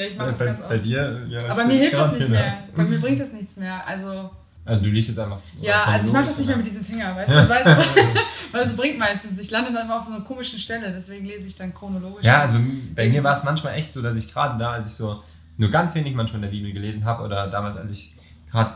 ich 0.05 0.17
mache 0.17 0.29
das 0.29 0.39
bei, 0.39 0.45
ganz 0.45 0.59
oft. 0.61 0.69
bei 0.69 0.77
dir, 0.79 1.25
ja. 1.29 1.47
Aber 1.49 1.65
mir 1.65 1.77
hilft 1.77 1.93
das 1.93 2.13
nicht 2.17 2.29
mehr. 2.29 2.63
Bei 2.75 2.83
mir 2.83 2.99
bringt 2.99 3.19
das 3.19 3.31
nichts 3.33 3.57
mehr. 3.57 3.85
Also, 3.85 4.29
Also 4.67 4.83
du 4.83 4.89
liest 4.89 5.07
jetzt 5.09 5.19
einfach. 5.19 5.39
ja, 5.61 5.83
also 5.85 6.07
ich 6.07 6.13
mache 6.13 6.25
das 6.25 6.37
nicht 6.37 6.47
mehr 6.47 6.57
mit 6.57 6.65
diesem 6.65 6.83
Finger, 6.83 7.15
weißt 7.15 7.29
du? 7.31 7.49
Weißt 7.49 7.65
du? 7.67 7.71
Weil 8.51 8.61
es 8.65 8.75
bringt 8.75 8.99
meistens. 8.99 9.39
Ich 9.39 9.49
lande 9.49 9.71
dann 9.73 9.85
immer 9.85 9.99
auf 9.99 10.05
so 10.05 10.11
einer 10.13 10.23
komischen 10.23 10.59
Stelle, 10.59 10.91
deswegen 10.91 11.25
lese 11.25 11.47
ich 11.47 11.55
dann 11.55 11.73
chronologisch. 11.73 12.23
Ja, 12.25 12.41
also 12.41 12.57
bei 12.95 13.07
mir 13.09 13.23
war 13.23 13.35
es 13.37 13.43
manchmal 13.43 13.75
echt 13.75 13.93
so, 13.93 14.01
dass 14.01 14.15
ich 14.15 14.31
gerade 14.31 14.57
da, 14.59 14.71
als 14.73 14.87
ich 14.91 14.93
so 14.93 15.23
nur 15.57 15.71
ganz 15.71 15.95
wenig 15.95 16.13
manchmal 16.15 16.37
in 16.37 16.41
der 16.43 16.49
Bibel 16.49 16.71
gelesen 16.71 17.05
habe 17.05 17.23
oder 17.23 17.47
damals, 17.47 17.77
als 17.77 17.91
ich 17.91 18.15
gerade 18.51 18.73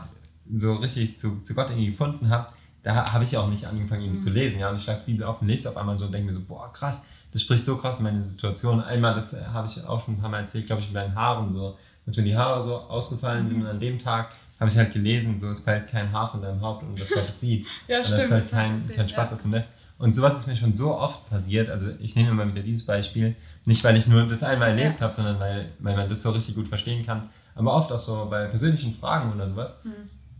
so 0.56 0.74
richtig 0.74 1.18
zu, 1.18 1.40
zu 1.44 1.54
Gott 1.54 1.68
irgendwie 1.70 1.90
gefunden 1.90 2.28
habe, 2.30 2.48
da 2.82 3.12
habe 3.12 3.22
ich 3.24 3.30
ja 3.32 3.40
auch 3.40 3.48
nicht 3.48 3.64
angefangen, 3.66 4.02
irgendwie 4.02 4.20
Mhm. 4.20 4.24
zu 4.24 4.30
lesen. 4.30 4.58
Ja, 4.58 4.70
und 4.70 4.76
ich 4.78 4.82
schlage 4.84 5.02
die 5.06 5.12
Bibel 5.12 5.26
auf 5.26 5.40
und 5.40 5.48
lese 5.48 5.68
auf 5.68 5.76
einmal 5.76 5.98
so 5.98 6.06
und 6.06 6.12
denke 6.12 6.26
mir 6.32 6.34
so, 6.34 6.42
boah, 6.44 6.72
krass, 6.72 7.06
das 7.32 7.42
spricht 7.42 7.64
so 7.64 7.76
krass 7.76 7.98
in 7.98 8.04
meine 8.04 8.22
Situation. 8.24 8.82
Einmal, 8.82 9.14
das 9.14 9.32
äh, 9.34 9.42
habe 9.52 9.66
ich 9.68 9.82
auch 9.84 10.04
schon 10.04 10.14
ein 10.14 10.20
paar 10.20 10.30
Mal 10.30 10.40
erzählt, 10.40 10.66
glaube 10.66 10.82
ich, 10.82 10.88
mit 10.88 10.94
meinen 10.94 11.14
Haaren 11.14 11.52
so, 11.52 11.78
dass 12.04 12.16
mir 12.16 12.24
die 12.24 12.36
Haare 12.36 12.60
so 12.62 12.76
ausgefallen 12.76 13.46
sind 13.46 13.58
Mhm. 13.58 13.62
und 13.64 13.68
an 13.70 13.80
dem 13.80 13.98
Tag 14.00 14.30
habe 14.62 14.70
ich 14.70 14.76
halt 14.78 14.92
gelesen, 14.92 15.38
so, 15.40 15.50
es 15.50 15.60
fällt 15.60 15.88
kein 15.88 16.10
Haar 16.12 16.30
von 16.30 16.40
deinem 16.40 16.60
Haupt 16.60 16.82
und 16.84 16.98
das 17.00 17.10
Gott 17.10 17.24
es 17.28 17.40
sieht. 17.40 17.66
ja 17.88 17.98
Und 17.98 18.06
stimmt. 18.06 18.22
da 18.22 18.36
fällt 18.36 18.50
kein, 18.50 18.78
erzählt, 18.80 18.96
kein 18.96 19.08
Spaß 19.08 19.30
ja. 19.30 19.32
aus 19.36 19.42
dem 19.42 19.50
Nest. 19.50 19.72
Und 19.98 20.14
sowas 20.16 20.36
ist 20.36 20.46
mir 20.46 20.56
schon 20.56 20.74
so 20.74 20.94
oft 20.96 21.28
passiert. 21.30 21.68
Also 21.70 21.90
ich 22.00 22.16
nehme 22.16 22.30
immer 22.30 22.46
wieder 22.48 22.62
dieses 22.62 22.84
Beispiel. 22.86 23.36
Nicht, 23.64 23.84
weil 23.84 23.96
ich 23.96 24.06
nur 24.08 24.26
das 24.26 24.42
einmal 24.42 24.70
erlebt 24.70 25.00
habe, 25.00 25.14
sondern 25.14 25.38
weil, 25.38 25.66
weil 25.78 25.96
man 25.96 26.08
das 26.08 26.22
so 26.22 26.30
richtig 26.30 26.54
gut 26.56 26.66
verstehen 26.68 27.06
kann. 27.06 27.28
Aber 27.54 27.74
oft 27.74 27.92
auch 27.92 28.00
so 28.00 28.26
bei 28.30 28.46
persönlichen 28.46 28.94
Fragen 28.94 29.32
oder 29.32 29.48
sowas. 29.48 29.76
Mhm. 29.84 29.92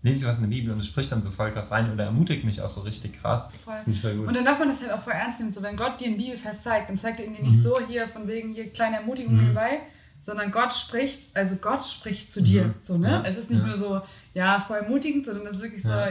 Lese 0.04 0.24
ich 0.24 0.26
was 0.28 0.38
in 0.38 0.42
der 0.44 0.56
Bibel 0.56 0.72
und 0.72 0.80
es 0.80 0.86
spricht 0.88 1.12
dann 1.12 1.22
so 1.22 1.30
voll 1.30 1.52
krass 1.52 1.70
rein 1.70 1.92
oder 1.92 2.04
ermutigt 2.04 2.42
mich 2.44 2.60
auch 2.60 2.70
so 2.70 2.80
richtig 2.80 3.20
krass. 3.20 3.50
Voll. 3.64 3.94
Voll. 4.00 4.18
Und 4.26 4.34
dann 4.36 4.44
darf 4.44 4.58
man 4.58 4.66
das 4.68 4.82
halt 4.82 4.90
auch 4.92 5.00
voll 5.02 5.12
ernst 5.12 5.38
nehmen. 5.38 5.52
So, 5.52 5.62
wenn 5.62 5.76
Gott 5.76 6.00
dir 6.00 6.08
ein 6.08 6.16
Bibelfest 6.16 6.64
zeigt, 6.64 6.88
dann 6.88 6.96
zeigt 6.96 7.20
er 7.20 7.26
ihn 7.26 7.34
dir 7.34 7.42
nicht 7.42 7.58
Mhm. 7.58 7.62
so 7.62 7.78
hier 7.86 8.08
von 8.08 8.26
wegen 8.26 8.52
hier 8.52 8.70
kleine 8.72 8.96
Ermutigung 8.96 9.34
Mhm. 9.34 9.40
nebenbei, 9.42 9.80
sondern 10.22 10.50
Gott 10.52 10.72
spricht, 10.74 11.20
also 11.36 11.56
Gott 11.56 11.84
spricht 11.84 12.32
zu 12.32 12.42
dir. 12.42 12.64
Mhm. 12.68 12.74
So, 12.84 12.96
ne? 12.96 13.10
Ja. 13.10 13.22
Es 13.26 13.36
ist 13.36 13.50
nicht 13.50 13.60
Ja. 13.60 13.66
nur 13.66 13.76
so, 13.76 14.00
ja, 14.32 14.58
voll 14.60 14.78
ermutigend, 14.78 15.26
sondern 15.26 15.46
es 15.46 15.56
ist 15.56 15.62
wirklich 15.62 15.82
so, 15.82 15.90
Ja. 15.90 16.08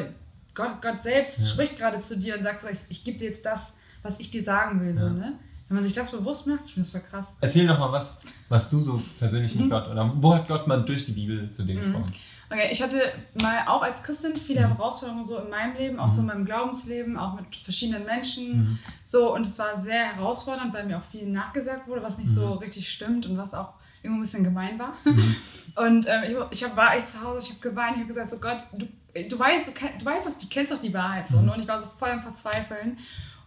Gott, 0.53 0.81
Gott 0.81 1.01
selbst 1.01 1.49
spricht 1.49 1.77
gerade 1.77 1.99
zu 2.01 2.17
dir 2.19 2.37
und 2.37 2.43
sagt 2.43 2.61
so, 2.61 2.67
ich, 2.67 2.79
ich 2.89 3.03
gebe 3.03 3.17
dir 3.17 3.29
jetzt 3.29 3.45
das, 3.45 3.73
was 4.03 4.19
ich 4.19 4.29
dir 4.29 4.43
sagen 4.43 4.79
will. 4.81 4.95
So, 4.95 5.09
ne? 5.09 5.33
Wenn 5.69 5.75
man 5.75 5.83
sich 5.85 5.93
das 5.93 6.11
bewusst 6.11 6.45
macht, 6.45 6.59
ich 6.65 6.73
finde 6.73 6.81
das 6.85 6.91
voll 6.91 7.09
krass. 7.09 7.33
Erzähl 7.39 7.65
doch 7.65 7.79
mal 7.79 7.91
was, 7.93 8.17
was 8.49 8.69
du 8.69 8.81
so 8.81 9.01
persönlich 9.17 9.55
mit 9.55 9.65
Mhm. 9.65 9.69
Gott 9.69 9.87
oder 9.89 10.11
wo 10.17 10.35
hat 10.35 10.47
Gott 10.49 10.67
mal 10.67 10.83
durch 10.83 11.05
die 11.05 11.13
Bibel 11.13 11.49
zu 11.51 11.63
dir 11.63 11.75
Mhm. 11.75 11.93
gesprochen? 11.93 12.13
Okay, 12.49 12.67
ich 12.69 12.83
hatte 12.83 13.01
mal 13.41 13.59
auch 13.65 13.81
als 13.81 14.03
Christin 14.03 14.35
viele 14.35 14.59
Mhm. 14.67 14.75
Herausforderungen 14.75 15.23
so 15.23 15.37
in 15.37 15.49
meinem 15.49 15.73
Leben, 15.77 15.99
auch 15.99 16.09
so 16.09 16.17
in 16.19 16.23
Mhm. 16.23 16.27
meinem 16.33 16.45
Glaubensleben, 16.45 17.15
auch 17.17 17.35
mit 17.35 17.45
verschiedenen 17.63 18.03
Menschen. 18.03 18.57
Mhm. 18.57 18.79
So, 19.05 19.33
und 19.33 19.47
es 19.47 19.57
war 19.57 19.79
sehr 19.79 20.15
herausfordernd, 20.15 20.73
weil 20.73 20.85
mir 20.85 20.97
auch 20.97 21.03
viel 21.09 21.25
nachgesagt 21.25 21.87
wurde, 21.87 22.03
was 22.03 22.17
nicht 22.17 22.27
so 22.33 22.47
Mhm. 22.55 22.57
richtig 22.57 22.89
stimmt 22.91 23.25
und 23.25 23.37
was 23.37 23.53
auch 23.53 23.75
irgendwo 24.03 24.19
ein 24.19 24.23
bisschen 24.23 24.43
gemein 24.43 24.77
war. 24.79 24.93
Mhm. 25.05 25.35
Und 25.75 26.05
ähm, 26.07 26.23
ich, 26.51 26.63
ich 26.63 26.75
war 26.75 26.95
echt 26.97 27.07
zu 27.09 27.21
Hause, 27.21 27.45
ich 27.47 27.51
habe 27.57 27.69
geweint, 27.69 27.91
ich 27.93 27.99
habe 27.99 28.07
gesagt, 28.07 28.29
so 28.29 28.37
Gott, 28.37 28.57
du, 28.73 28.87
du 29.29 29.39
weißt, 29.39 29.67
du, 29.69 29.71
du 29.99 30.05
weißt 30.05 30.27
doch, 30.27 30.33
du 30.33 30.47
kennst 30.49 30.71
doch 30.71 30.81
die 30.81 30.93
Wahrheit 30.93 31.29
so. 31.29 31.37
Mhm. 31.37 31.45
Ne? 31.45 31.53
Und 31.53 31.61
ich 31.61 31.67
war 31.67 31.79
so 31.81 31.87
voll 31.97 32.09
am 32.09 32.21
Verzweifeln. 32.21 32.97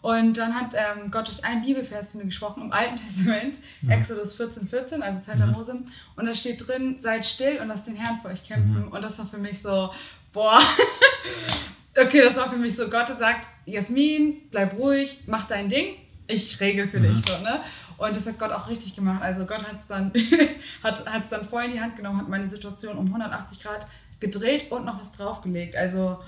Und 0.00 0.36
dann 0.36 0.54
hat 0.54 0.72
ähm, 0.74 1.10
Gott 1.10 1.28
durch 1.28 1.42
einen 1.44 1.62
Bibelvers 1.64 2.12
zu 2.12 2.18
mir 2.18 2.26
gesprochen 2.26 2.64
im 2.64 2.72
Alten 2.72 2.96
Testament, 2.96 3.56
Mhm. 3.80 3.90
Exodus 3.90 4.34
14, 4.34 4.68
14, 4.68 5.02
also 5.02 5.20
Zeit 5.22 5.38
der 5.38 5.46
Mhm. 5.46 5.52
Mose. 5.52 5.78
Und 6.16 6.26
da 6.26 6.34
steht 6.34 6.66
drin, 6.66 6.96
seid 6.98 7.24
still 7.24 7.58
und 7.60 7.68
lasst 7.68 7.86
den 7.86 7.96
Herrn 7.96 8.18
für 8.20 8.28
euch 8.28 8.46
kämpfen. 8.46 8.86
Mhm. 8.86 8.88
Und 8.92 9.02
das 9.02 9.18
war 9.18 9.26
für 9.26 9.38
mich 9.38 9.60
so, 9.62 9.90
boah. 10.32 10.60
okay, 11.96 12.22
das 12.22 12.36
war 12.36 12.50
für 12.50 12.56
mich 12.56 12.74
so, 12.76 12.88
Gott 12.88 13.08
sagt, 13.18 13.46
Jasmin, 13.66 14.42
bleib 14.50 14.74
ruhig, 14.78 15.20
mach 15.26 15.46
dein 15.46 15.68
Ding, 15.68 15.96
ich 16.26 16.60
regel 16.60 16.88
für 16.88 17.00
Mhm. 17.00 17.14
dich. 17.14 17.24
So, 17.26 17.38
ne? 17.38 17.60
Und 18.04 18.16
das 18.16 18.26
hat 18.26 18.38
Gott 18.38 18.52
auch 18.52 18.68
richtig 18.68 18.94
gemacht. 18.94 19.22
Also 19.22 19.46
Gott 19.46 19.66
hat 19.66 19.78
es 19.78 19.86
dann, 19.86 20.12
hat, 20.82 21.06
hat's 21.06 21.30
dann 21.30 21.48
voll 21.48 21.64
in 21.64 21.72
die 21.72 21.80
Hand 21.80 21.96
genommen, 21.96 22.18
hat 22.18 22.28
meine 22.28 22.48
Situation 22.48 22.98
um 22.98 23.06
180 23.06 23.62
Grad 23.62 23.86
gedreht 24.20 24.70
und 24.70 24.84
noch 24.84 25.00
was 25.00 25.12
draufgelegt. 25.12 25.74
Also 25.74 26.18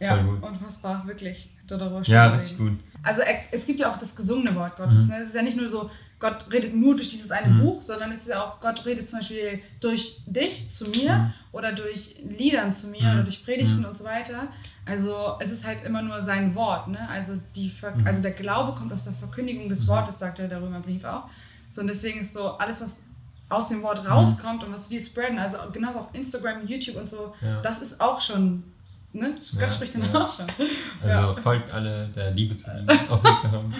ja, 0.00 0.18
unfassbar, 0.40 1.06
wirklich. 1.06 1.50
Darüber 1.68 2.02
Ja, 2.02 2.26
sprechen. 2.28 2.34
richtig 2.34 2.58
gut. 2.58 2.72
Also 3.02 3.20
er- 3.22 3.42
es 3.52 3.66
gibt 3.66 3.78
ja 3.80 3.92
auch 3.92 3.98
das 3.98 4.16
gesungene 4.16 4.54
Wort 4.56 4.76
Gottes. 4.76 5.02
Mhm. 5.04 5.08
Ne? 5.08 5.18
Es 5.22 5.28
ist 5.28 5.34
ja 5.34 5.42
nicht 5.42 5.56
nur 5.56 5.68
so, 5.68 5.90
Gott 6.18 6.46
redet 6.50 6.74
nur 6.74 6.96
durch 6.96 7.08
dieses 7.08 7.30
eine 7.30 7.52
Mhm. 7.54 7.60
Buch, 7.60 7.82
sondern 7.82 8.10
es 8.10 8.22
ist 8.22 8.28
ja 8.28 8.42
auch, 8.42 8.60
Gott 8.60 8.84
redet 8.84 9.08
zum 9.08 9.20
Beispiel 9.20 9.60
durch 9.80 10.20
dich 10.26 10.68
zu 10.72 10.86
mir 10.90 11.14
Mhm. 11.14 11.32
oder 11.52 11.72
durch 11.72 12.16
Liedern 12.28 12.72
zu 12.72 12.88
mir 12.88 13.02
Mhm. 13.02 13.10
oder 13.12 13.22
durch 13.22 13.44
Predigten 13.44 13.80
Mhm. 13.80 13.84
und 13.84 13.96
so 13.96 14.02
weiter. 14.04 14.48
Also 14.84 15.36
es 15.38 15.52
ist 15.52 15.64
halt 15.64 15.84
immer 15.84 16.02
nur 16.02 16.22
sein 16.22 16.54
Wort. 16.56 16.88
Ne? 16.88 17.08
Also, 17.08 17.34
die 17.54 17.70
Ver 17.70 17.94
Mhm. 17.94 18.06
also 18.06 18.20
der 18.22 18.32
Glaube 18.32 18.76
kommt 18.76 18.92
aus 18.92 19.04
der 19.04 19.12
Verkündigung 19.12 19.68
des. 19.68 19.86
Wortes, 19.86 20.18
sagt 20.18 20.38
der 20.38 20.50
Römerbrief 20.60 21.04
auch. 21.04 21.24
So, 21.70 21.82
und 21.82 21.86
deswegen 21.86 22.20
ist 22.20 22.32
so 22.34 22.52
alles, 22.58 22.80
was 22.80 23.02
aus 23.50 23.68
dem. 23.68 23.82
Wort 23.82 24.04
rauskommt 24.08 24.64
und 24.64 24.72
was 24.72 24.90
wir 24.90 25.00
spreaden, 25.00 25.38
also 25.38 25.56
genauso 25.72 26.00
auf 26.00 26.08
Instagram, 26.14 26.66
YouTube 26.66 26.96
und 26.96 27.08
so, 27.08 27.34
Ja. 27.40 27.60
das 27.62 27.80
ist 27.80 28.00
auch 28.00 28.20
schon, 28.20 28.64
ne? 29.12 29.34
Gott 29.52 29.60
Ja, 29.60 29.68
spricht 29.68 29.94
dann 29.94 30.02
ja. 30.12 30.24
auch 30.24 30.34
schon. 30.36 30.46
Also 31.02 31.08
Ja. 31.08 31.34
folgt 31.36 31.72
alle 31.72 32.08
der 32.08 32.30
Liebe 32.32 32.54
zu 32.54 32.70
ihm 32.70 32.86
auf 33.10 33.24
Instagram. 33.24 33.72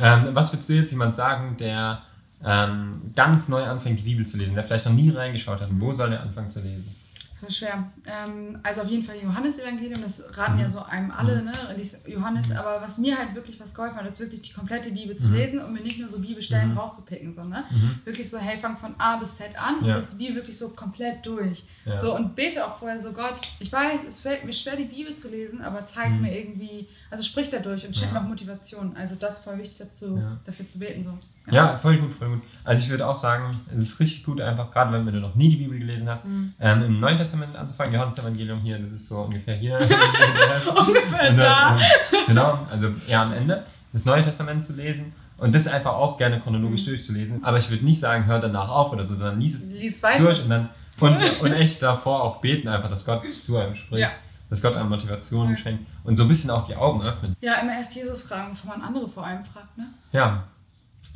ähm, 0.00 0.28
was 0.34 0.52
würdest 0.52 0.68
du 0.68 0.72
jetzt 0.74 0.90
jemand 0.90 1.14
sagen, 1.14 1.56
der 1.58 2.02
ähm, 2.44 3.00
ganz 3.14 3.48
neu 3.48 3.64
anfängt, 3.64 3.98
die 4.00 4.04
Bibel 4.04 4.26
zu 4.26 4.36
lesen, 4.36 4.54
der 4.54 4.64
vielleicht 4.64 4.84
noch 4.86 4.92
nie 4.92 5.10
reingeschaut 5.10 5.60
hat? 5.60 5.68
Wo 5.72 5.92
soll 5.94 6.12
er 6.12 6.20
anfangen 6.22 6.50
zu 6.50 6.60
lesen? 6.60 6.94
Das 7.38 7.42
war 7.42 7.50
schwer. 7.50 7.92
Ähm, 8.06 8.58
also 8.62 8.80
auf 8.80 8.88
jeden 8.88 9.02
Fall 9.02 9.16
Johannes-Evangelium, 9.22 10.00
das 10.00 10.22
raten 10.38 10.54
Mhm. 10.54 10.60
ja 10.60 10.68
so 10.70 10.82
einem 10.82 11.10
alle, 11.10 11.36
Mhm. 11.40 11.44
ne? 11.44 11.52
Lies 11.76 12.02
Johannes, 12.06 12.50
aber 12.50 12.80
was 12.80 12.96
mir 12.96 13.18
halt 13.18 13.34
wirklich 13.34 13.60
was 13.60 13.74
geholfen 13.74 13.96
hat, 13.98 14.06
ist 14.06 14.18
wirklich 14.20 14.40
die 14.40 14.52
komplette 14.54 14.90
Bibel 14.90 15.14
zu 15.16 15.28
Mhm. 15.28 15.34
lesen 15.34 15.58
und 15.62 15.74
mir 15.74 15.82
nicht 15.82 15.98
nur 15.98 16.08
so 16.08 16.18
Bibelstellen 16.18 16.74
rauszupicken, 16.78 17.34
sondern 17.34 17.64
wirklich 18.06 18.30
so, 18.30 18.38
hey, 18.38 18.56
fang 18.58 18.78
von 18.78 18.94
A 18.98 19.16
bis 19.16 19.36
Z 19.36 19.50
an 19.60 19.80
und 19.80 19.84
Ja. 19.86 19.96
lies 19.96 20.12
die 20.12 20.16
Bibel 20.16 20.36
wirklich 20.36 20.56
so 20.56 20.70
komplett 20.70 21.26
durch. 21.26 21.64
Ja. 21.84 21.98
So 21.98 22.16
und 22.16 22.34
bete 22.36 22.66
auch 22.66 22.78
vorher 22.78 22.98
so, 22.98 23.12
Gott, 23.12 23.36
ich 23.60 23.70
weiß, 23.70 24.04
es 24.04 24.20
fällt 24.22 24.46
mir 24.46 24.54
schwer, 24.54 24.76
die 24.76 24.84
Bibel 24.84 25.14
zu 25.14 25.28
lesen, 25.28 25.60
aber 25.60 25.84
zeig 25.84 26.12
mir 26.18 26.34
irgendwie, 26.40 26.88
also 27.10 27.22
sprich 27.22 27.50
dadurch 27.50 27.86
und 27.86 27.94
schenk 27.94 28.12
Ja. 28.14 28.20
mir 28.20 28.24
auch 28.24 28.28
Motivation. 28.30 28.96
Also 28.96 29.14
das 29.14 29.38
ist 29.38 29.44
voll 29.44 29.58
wichtig 29.58 29.76
dazu, 29.76 30.22
dafür 30.46 30.66
zu 30.66 30.78
beten. 30.78 31.04
So. 31.04 31.18
Ja, 31.50 31.76
voll 31.76 31.98
gut, 31.98 32.12
voll 32.14 32.28
gut. 32.28 32.42
Also 32.64 32.84
ich 32.84 32.90
würde 32.90 33.06
auch 33.06 33.14
sagen, 33.16 33.50
es 33.68 33.76
ist 33.82 34.00
richtig 34.00 34.24
gut, 34.24 34.40
einfach 34.40 34.70
gerade 34.72 34.92
wenn 34.92 35.06
du 35.06 35.20
noch 35.20 35.34
nie 35.36 35.48
die 35.50 35.56
Bibel 35.56 35.78
gelesen 35.78 36.08
hast, 36.08 36.24
Mhm. 36.24 36.54
ähm, 36.58 36.82
im 36.82 37.00
Neuen 37.00 37.16
Testament 37.16 37.54
anzufangen. 37.56 37.94
Johannes 37.94 38.18
Evangelium 38.18 38.58
hier, 38.60 38.78
das 38.78 38.92
ist 38.92 39.06
so 39.06 39.18
ungefähr 39.20 39.54
hier. 39.56 39.78
Ungefähr 39.80 41.30
Und 41.30 41.36
dann, 41.36 41.36
da. 41.36 41.78
genau, 42.26 42.58
also 42.70 42.88
eher 43.10 43.20
am 43.22 43.32
Ende 43.32 43.62
das 43.92 44.04
Neue 44.04 44.22
Testament 44.22 44.64
zu 44.64 44.72
lesen 44.74 45.12
und 45.38 45.54
das 45.54 45.66
einfach 45.68 45.92
auch 45.94 46.16
gerne 46.18 46.40
chronologisch 46.40 46.82
Mhm. 46.82 46.86
durchzulesen. 46.86 47.44
Aber 47.44 47.58
ich 47.58 47.70
würde 47.70 47.84
nicht 47.84 48.00
sagen, 48.00 48.26
hör 48.26 48.40
danach 48.40 48.68
auf 48.68 48.92
oder 48.92 49.04
so, 49.04 49.14
sondern 49.14 49.40
lies 49.40 49.54
es 49.54 49.70
Lies 49.70 50.02
weiter. 50.02 50.22
durch 50.24 50.42
und 50.42 50.50
dann 50.50 50.68
und, 50.98 51.18
und 51.42 51.52
echt 51.52 51.82
davor 51.82 52.22
auch 52.24 52.40
beten 52.40 52.68
einfach, 52.68 52.88
dass 52.88 53.04
Gott 53.04 53.22
zu 53.42 53.56
einem 53.58 53.74
spricht, 53.74 54.00
Ja. 54.00 54.08
dass 54.48 54.62
Gott 54.62 54.74
einem 54.74 54.88
Motivation 54.88 55.50
Ja. 55.50 55.56
schenkt 55.56 55.86
und 56.04 56.16
so 56.16 56.22
ein 56.22 56.28
bisschen 56.28 56.50
auch 56.50 56.66
die 56.66 56.74
Augen 56.74 57.02
öffnet. 57.02 57.36
Ja, 57.40 57.54
immer 57.60 57.72
erst 57.76 57.94
Jesus 57.94 58.22
fragen, 58.22 58.52
bevor 58.52 58.70
man 58.76 58.82
andere 58.82 59.06
vor 59.08 59.26
allem 59.26 59.44
fragt, 59.44 59.76
ne? 59.76 59.88
Ja, 60.12 60.44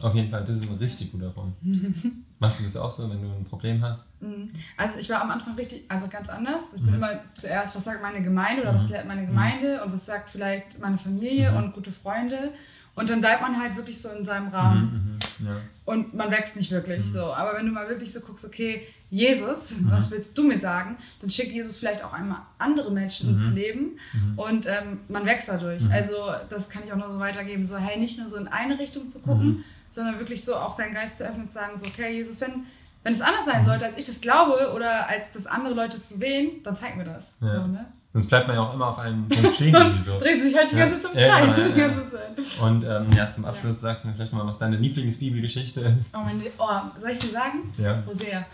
auf 0.00 0.14
jeden 0.14 0.30
Fall, 0.30 0.44
das 0.44 0.56
ist 0.56 0.70
ein 0.70 0.76
richtig 0.78 1.12
guter 1.12 1.30
Punkt. 1.30 1.56
Machst 2.38 2.58
du 2.58 2.64
das 2.64 2.76
auch 2.76 2.90
so, 2.90 3.02
wenn 3.10 3.20
du 3.22 3.28
ein 3.28 3.44
Problem 3.44 3.82
hast? 3.82 4.20
Mhm. 4.22 4.50
Also 4.76 4.98
ich 4.98 5.10
war 5.10 5.20
am 5.22 5.30
Anfang 5.30 5.54
richtig, 5.56 5.84
also 5.88 6.08
ganz 6.08 6.28
anders. 6.28 6.62
Ich 6.74 6.80
bin 6.80 6.90
Mhm. 6.92 6.96
immer 6.96 7.20
zuerst, 7.34 7.76
was 7.76 7.84
sagt 7.84 8.00
meine 8.02 8.22
Gemeinde 8.22 8.62
oder 8.62 8.74
was 8.74 8.84
Mhm. 8.84 8.88
lehrt 8.88 9.06
meine 9.06 9.26
Gemeinde 9.26 9.84
und 9.84 9.92
was 9.92 10.06
sagt 10.06 10.30
vielleicht 10.30 10.78
meine 10.80 10.96
Familie 10.98 11.50
Mhm. 11.50 11.56
und 11.58 11.72
gute 11.74 11.92
Freunde. 11.92 12.52
Und 12.96 13.08
dann 13.08 13.20
bleibt 13.20 13.40
man 13.40 13.58
halt 13.60 13.76
wirklich 13.76 14.00
so 14.00 14.08
in 14.10 14.24
seinem 14.24 14.48
Rahmen 14.48 15.18
Mhm, 15.38 15.46
mhm, 15.46 15.48
ja. 15.48 15.56
und 15.84 16.12
man 16.14 16.30
wächst 16.30 16.56
nicht 16.56 16.70
wirklich 16.70 17.06
Mhm. 17.06 17.12
so. 17.12 17.24
Aber 17.32 17.56
wenn 17.56 17.66
du 17.66 17.72
mal 17.72 17.88
wirklich 17.88 18.12
so 18.12 18.20
guckst, 18.20 18.44
okay, 18.44 18.82
Jesus, 19.10 19.80
Mhm. 19.80 19.90
was 19.90 20.10
willst 20.10 20.36
du 20.36 20.42
mir 20.42 20.58
sagen? 20.58 20.96
Dann 21.20 21.30
schickt 21.30 21.52
Jesus 21.52 21.78
vielleicht 21.78 22.02
auch 22.02 22.12
einmal 22.12 22.40
andere 22.58 22.90
Menschen 22.90 23.30
ins 23.30 23.50
Mhm. 23.50 23.54
Leben 23.54 23.90
Mhm. 24.12 24.38
und 24.38 24.66
ähm, 24.66 25.00
man 25.08 25.24
wächst 25.26 25.48
dadurch. 25.48 25.82
Mhm. 25.82 25.92
Also 25.92 26.14
das 26.48 26.68
kann 26.68 26.82
ich 26.84 26.92
auch 26.92 26.96
nur 26.96 27.10
so 27.10 27.18
weitergeben. 27.18 27.64
So, 27.66 27.76
hey, 27.76 27.98
nicht 27.98 28.18
nur 28.18 28.28
so 28.28 28.36
in 28.36 28.48
eine 28.48 28.78
Richtung 28.78 29.08
zu 29.08 29.20
gucken, 29.20 29.46
Mhm. 29.46 29.64
Sondern 29.90 30.18
wirklich 30.18 30.44
so 30.44 30.54
auch 30.54 30.72
seinen 30.72 30.94
Geist 30.94 31.18
zu 31.18 31.24
öffnen 31.24 31.42
und 31.42 31.48
zu 31.48 31.54
sagen, 31.54 31.78
so, 31.78 31.86
okay, 31.86 32.14
Jesus, 32.14 32.40
wenn, 32.40 32.66
wenn 33.02 33.12
es 33.12 33.20
anders 33.20 33.44
sein 33.44 33.64
sollte, 33.64 33.86
als 33.86 33.98
ich 33.98 34.06
das 34.06 34.20
glaube 34.20 34.72
oder 34.74 35.08
als 35.08 35.32
das 35.32 35.46
andere 35.46 35.74
Leute 35.74 36.00
zu 36.00 36.14
sehen, 36.14 36.62
dann 36.62 36.76
zeig 36.76 36.96
mir 36.96 37.04
das. 37.04 37.34
Ja. 37.40 37.62
So, 37.62 37.66
ne? 37.66 37.86
Sonst 38.12 38.26
bleibt 38.28 38.48
man 38.48 38.56
ja 38.56 38.62
auch 38.62 38.74
immer 38.74 38.88
auf 38.88 38.98
einem 38.98 39.28
Punkt 39.28 39.54
stehen. 39.54 39.72
Sonst 39.72 40.04
so. 40.04 40.18
drehst 40.18 40.40
du 40.42 40.48
dich 40.48 40.56
halt 40.56 40.72
die 40.72 40.76
Ja. 40.76 40.86
ganze 40.86 41.00
Zeit 41.00 41.14
Ja, 41.14 41.38
Kreis. 41.40 41.56
genau, 41.74 41.76
ja, 41.78 41.86
ja. 41.86 42.10
Zeit. 42.10 42.60
Und 42.62 42.84
ähm, 42.84 43.06
ja, 43.16 43.30
zum 43.30 43.44
Abschluss 43.44 43.80
sagst 43.80 44.02
du 44.02 44.08
mir 44.08 44.14
vielleicht 44.14 44.32
mal, 44.32 44.44
was 44.46 44.58
deine 44.58 44.76
Lieblingsbibelgeschichte 44.78 45.80
ist. 46.00 46.12
Oh, 46.16 46.20
meine, 46.24 46.42
oh, 46.58 47.00
soll 47.00 47.10
ich 47.10 47.18
dir 47.20 47.28
sagen? 47.30 47.72
Ja. 47.78 48.02
Hosea. 48.06 48.44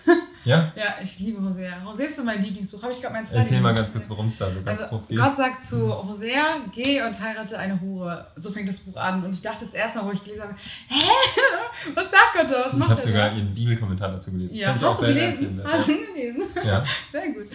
Ja? 0.44 0.72
Ja, 0.76 0.94
ich 1.02 1.18
liebe 1.18 1.42
Hosea. 1.42 1.72
Hosea 1.84 2.06
ist 2.06 2.16
so 2.16 2.22
mein 2.22 2.40
Lieblingsbuch. 2.42 2.80
Habe 2.82 2.92
ich 2.92 3.00
gerade 3.00 3.14
mein 3.14 3.26
Erzähl 3.32 3.60
mal 3.60 3.74
ganz 3.74 3.90
kurz, 3.92 4.08
worum 4.08 4.26
es 4.26 4.38
da 4.38 4.48
so 4.52 4.60
ganz 4.62 4.82
Also, 4.82 4.94
grob 4.96 5.08
geht. 5.08 5.18
Gott 5.18 5.36
sagt 5.36 5.66
zu 5.66 5.88
Hosea, 6.08 6.58
geh 6.72 7.02
und 7.02 7.18
heirate 7.20 7.58
eine 7.58 7.80
Hure. 7.80 8.26
So 8.36 8.50
fängt 8.52 8.68
das 8.68 8.78
Buch 8.78 8.96
an. 8.96 9.24
Und 9.24 9.32
ich 9.32 9.42
dachte 9.42 9.64
das 9.64 9.74
erste 9.74 9.98
Mal, 9.98 10.06
wo 10.08 10.12
ich 10.12 10.22
gelesen 10.22 10.42
habe, 10.44 10.54
hä? 10.88 11.08
Was 11.94 12.10
sagt 12.10 12.34
Gott 12.34 12.48
da? 12.50 12.60
Was 12.64 12.72
ich 12.74 12.78
macht 12.78 12.90
habe 12.90 13.00
er 13.00 13.06
sogar 13.06 13.30
da? 13.30 13.36
ihren 13.36 13.54
Bibelkommentar 13.54 14.12
dazu 14.12 14.30
gelesen. 14.30 14.54
Ja, 14.54 14.76
ich 14.76 14.82
hast 14.84 15.00
du 15.02 15.06
gelesen? 15.06 15.26
empfehlenswert. 15.30 15.72
Hast 15.72 15.88
du 15.88 15.92
gelesen? 15.96 16.42
Ja. 16.64 16.84
Sehr 17.10 17.28
gut. 17.32 17.46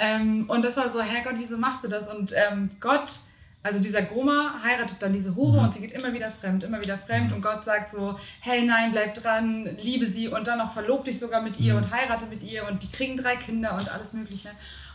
Ähm, 0.00 0.44
und 0.48 0.64
das 0.64 0.76
war 0.76 0.88
so, 0.88 1.00
Herr 1.00 1.22
Gott, 1.22 1.34
wieso 1.36 1.56
machst 1.58 1.84
du 1.84 1.88
das? 1.88 2.12
Und 2.12 2.32
ähm, 2.34 2.70
Gott 2.80 3.12
Also 3.62 3.78
dieser 3.78 4.00
Goma 4.00 4.54
heiratet 4.64 4.96
dann 5.00 5.12
diese 5.12 5.36
Hure 5.36 5.58
Mhm. 5.58 5.64
und 5.66 5.74
sie 5.74 5.80
geht 5.80 5.92
immer 5.92 6.14
wieder 6.14 6.32
fremd, 6.32 6.64
immer 6.64 6.80
wieder 6.80 6.96
fremd 6.96 7.28
Mhm. 7.28 7.34
und 7.36 7.42
Gott 7.42 7.62
sagt 7.62 7.90
so, 7.92 8.18
hey 8.40 8.64
nein, 8.64 8.90
bleib 8.92 9.12
dran, 9.12 9.68
liebe 9.82 10.06
sie 10.06 10.28
und 10.28 10.46
dann 10.46 10.56
noch 10.56 10.72
verlob 10.72 11.04
dich 11.04 11.18
sogar 11.18 11.42
mit 11.42 11.60
ihr 11.60 11.74
Mhm. 11.74 11.82
und 11.82 11.90
heirate 11.94 12.24
mit 12.24 12.42
ihr 12.42 12.66
und 12.66 12.82
die 12.82 12.90
kriegen 12.90 13.18
drei 13.18 13.36
Kinder 13.36 13.74
und 13.76 13.92
alles 13.92 14.14
mögliche. 14.14 14.48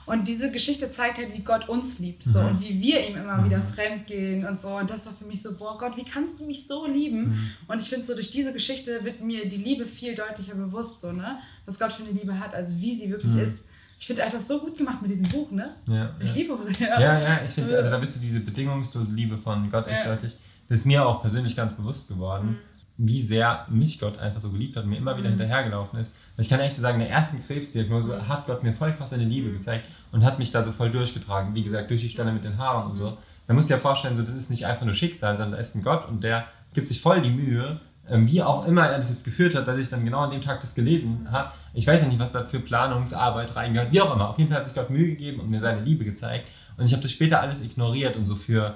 Und 0.08 0.28
diese 0.28 0.50
Geschichte 0.52 0.90
zeigt 0.90 1.20
halt, 1.20 1.32
wie 1.36 1.44
Gott 1.44 1.70
uns 1.70 2.00
liebt 2.00 2.24
so, 2.24 2.40
Mhm. 2.42 2.48
und 2.48 2.60
wie 2.62 2.82
wir 2.82 3.08
ihm 3.08 3.18
immer 3.18 3.38
Mhm. 3.38 3.46
wieder 3.46 3.62
fremd 3.76 4.08
gehen 4.08 4.48
und 4.48 4.60
so. 4.60 4.70
Und 4.70 4.90
das 4.90 5.06
war 5.06 5.14
für 5.14 5.26
mich 5.26 5.44
so, 5.44 5.56
boah 5.56 5.78
Gott, 5.78 5.96
wie 5.96 6.04
kannst 6.04 6.40
du 6.40 6.44
mich 6.46 6.66
so 6.66 6.88
lieben? 6.88 7.22
Mhm. 7.30 7.50
Und 7.68 7.80
ich 7.80 7.88
finde 7.90 8.04
so, 8.08 8.16
durch 8.16 8.32
diese 8.32 8.52
Geschichte 8.52 9.04
wird 9.06 9.22
mir 9.22 9.48
die 9.48 9.58
Liebe 9.58 9.86
viel 9.86 10.16
deutlicher 10.16 10.56
bewusst, 10.56 11.02
so, 11.02 11.12
ne? 11.12 11.38
Was 11.68 11.78
Gott 11.78 11.94
für 11.94 12.02
eine 12.02 12.14
Liebe 12.14 12.40
hat, 12.40 12.56
also 12.56 12.76
wie 12.82 12.96
sie 12.96 13.12
wirklich 13.12 13.34
Mhm. 13.34 13.42
ist. 13.42 13.64
Ich 14.00 14.08
finde, 14.08 14.22
er 14.22 14.28
hat 14.28 14.34
das 14.36 14.48
so 14.48 14.60
gut 14.60 14.78
gemacht 14.78 15.02
mit 15.02 15.12
diesem 15.12 15.28
Buch, 15.28 15.50
ne? 15.52 15.70
Ja, 15.88 16.12
Ich 16.20 16.30
ja. 16.30 16.36
liebe 16.36 16.54
es 16.54 16.78
sehr. 16.78 17.00
Ja, 17.00 17.20
ja, 17.20 17.40
ich 17.44 17.52
finde, 17.52 17.78
also 17.78 17.90
da 17.90 18.00
wird 18.02 18.12
so 18.12 18.20
diese 18.20 18.40
bedingungslose 18.40 19.14
Liebe 19.14 19.38
von 19.38 19.70
Gott 19.72 19.88
echt 19.88 20.04
Ja. 20.06 20.14
deutlich. 20.14 20.36
Das 20.68 20.80
ist 20.80 20.86
mir 20.86 21.06
auch 21.06 21.22
persönlich 21.22 21.56
ganz 21.56 21.74
bewusst 21.74 22.08
geworden, 22.08 22.58
wie 22.98 23.22
sehr 23.22 23.66
mich 23.70 24.00
Gott 24.00 24.18
einfach 24.20 24.40
so 24.40 24.52
geliebt 24.52 24.76
hat 24.78 24.84
und 24.84 24.90
mir 24.90 24.98
immer 24.98 25.16
wieder 25.18 25.28
Mhm. 25.30 25.34
hinterhergelaufen 25.40 26.00
ist. 26.00 26.14
Und 26.38 26.42
ich 26.44 26.50
kann 26.50 26.60
echt 26.60 26.76
so 26.76 26.82
sagen, 26.82 26.96
in 27.00 27.08
der 27.08 27.10
ersten 27.10 27.42
Krebsdiagnose 27.46 28.16
Mhm. 28.18 28.28
hat 28.28 28.46
Gott 28.48 28.64
mir 28.64 28.74
voll 28.74 28.94
krass 28.94 29.10
seine 29.12 29.26
Liebe 29.26 29.50
Mhm. 29.50 29.58
gezeigt 29.58 29.88
und 30.12 30.24
hat 30.24 30.40
mich 30.40 30.52
da 30.52 30.64
so 30.64 30.72
voll 30.72 30.92
durchgetragen. 30.92 31.54
Wie 31.56 31.64
gesagt, 31.64 31.90
durch 31.90 32.02
die 32.02 32.10
Stelle 32.10 32.32
mit 32.32 32.44
den 32.44 32.58
Haaren 32.58 32.88
und 32.92 32.94
Mhm. 32.96 33.00
so. 33.00 33.18
Da 33.48 33.54
musst 33.54 33.70
du 33.70 33.74
dir 33.74 33.78
ja 33.78 33.82
vorstellen, 33.82 34.16
so, 34.18 34.24
das 34.24 34.34
ist 34.36 34.50
nicht 34.50 34.66
einfach 34.66 34.86
nur 34.86 34.96
Schicksal, 34.96 35.36
sondern 35.38 35.54
da 35.54 35.58
ist 35.60 35.76
ein 35.76 35.84
Gott 35.84 36.08
und 36.08 36.24
der 36.24 36.48
gibt 36.74 36.88
sich 36.88 37.00
voll 37.02 37.22
die 37.22 37.30
Mühe, 37.30 37.80
wie 38.10 38.42
auch 38.44 38.68
immer 38.68 38.86
er 38.88 38.98
das 39.00 39.10
jetzt 39.10 39.24
geführt 39.26 39.56
hat, 39.56 39.68
dass 39.68 39.80
ich 39.80 39.90
dann 39.90 40.06
genau 40.06 40.20
an 40.20 40.32
dem 40.32 40.42
Tag 40.42 40.62
das 40.62 40.76
gelesen 40.76 41.28
habe. 41.32 41.52
Ich 41.74 41.88
weiß 41.88 42.02
ja 42.02 42.08
nicht, 42.08 42.20
was 42.20 42.32
da 42.32 42.44
für 42.44 42.60
Planungsarbeit 42.60 43.56
reingehört, 43.56 43.92
wie 43.92 44.02
auch 44.02 44.14
immer. 44.16 44.30
Auf 44.30 44.38
jeden 44.38 44.50
Fall 44.52 44.60
hat 44.60 44.68
sich 44.68 44.76
Gott 44.76 44.90
Mühe 44.90 45.08
gegeben 45.08 45.40
und 45.40 45.50
mir 45.50 45.60
seine 45.60 45.82
Liebe 45.82 46.06
gezeigt. 46.06 46.48
Und 46.78 46.86
ich 46.86 46.92
habe 46.94 47.02
das 47.02 47.12
später 47.12 47.42
alles 47.42 47.64
ignoriert 47.64 48.16
und 48.16 48.26
so 48.28 48.36
für, 48.36 48.76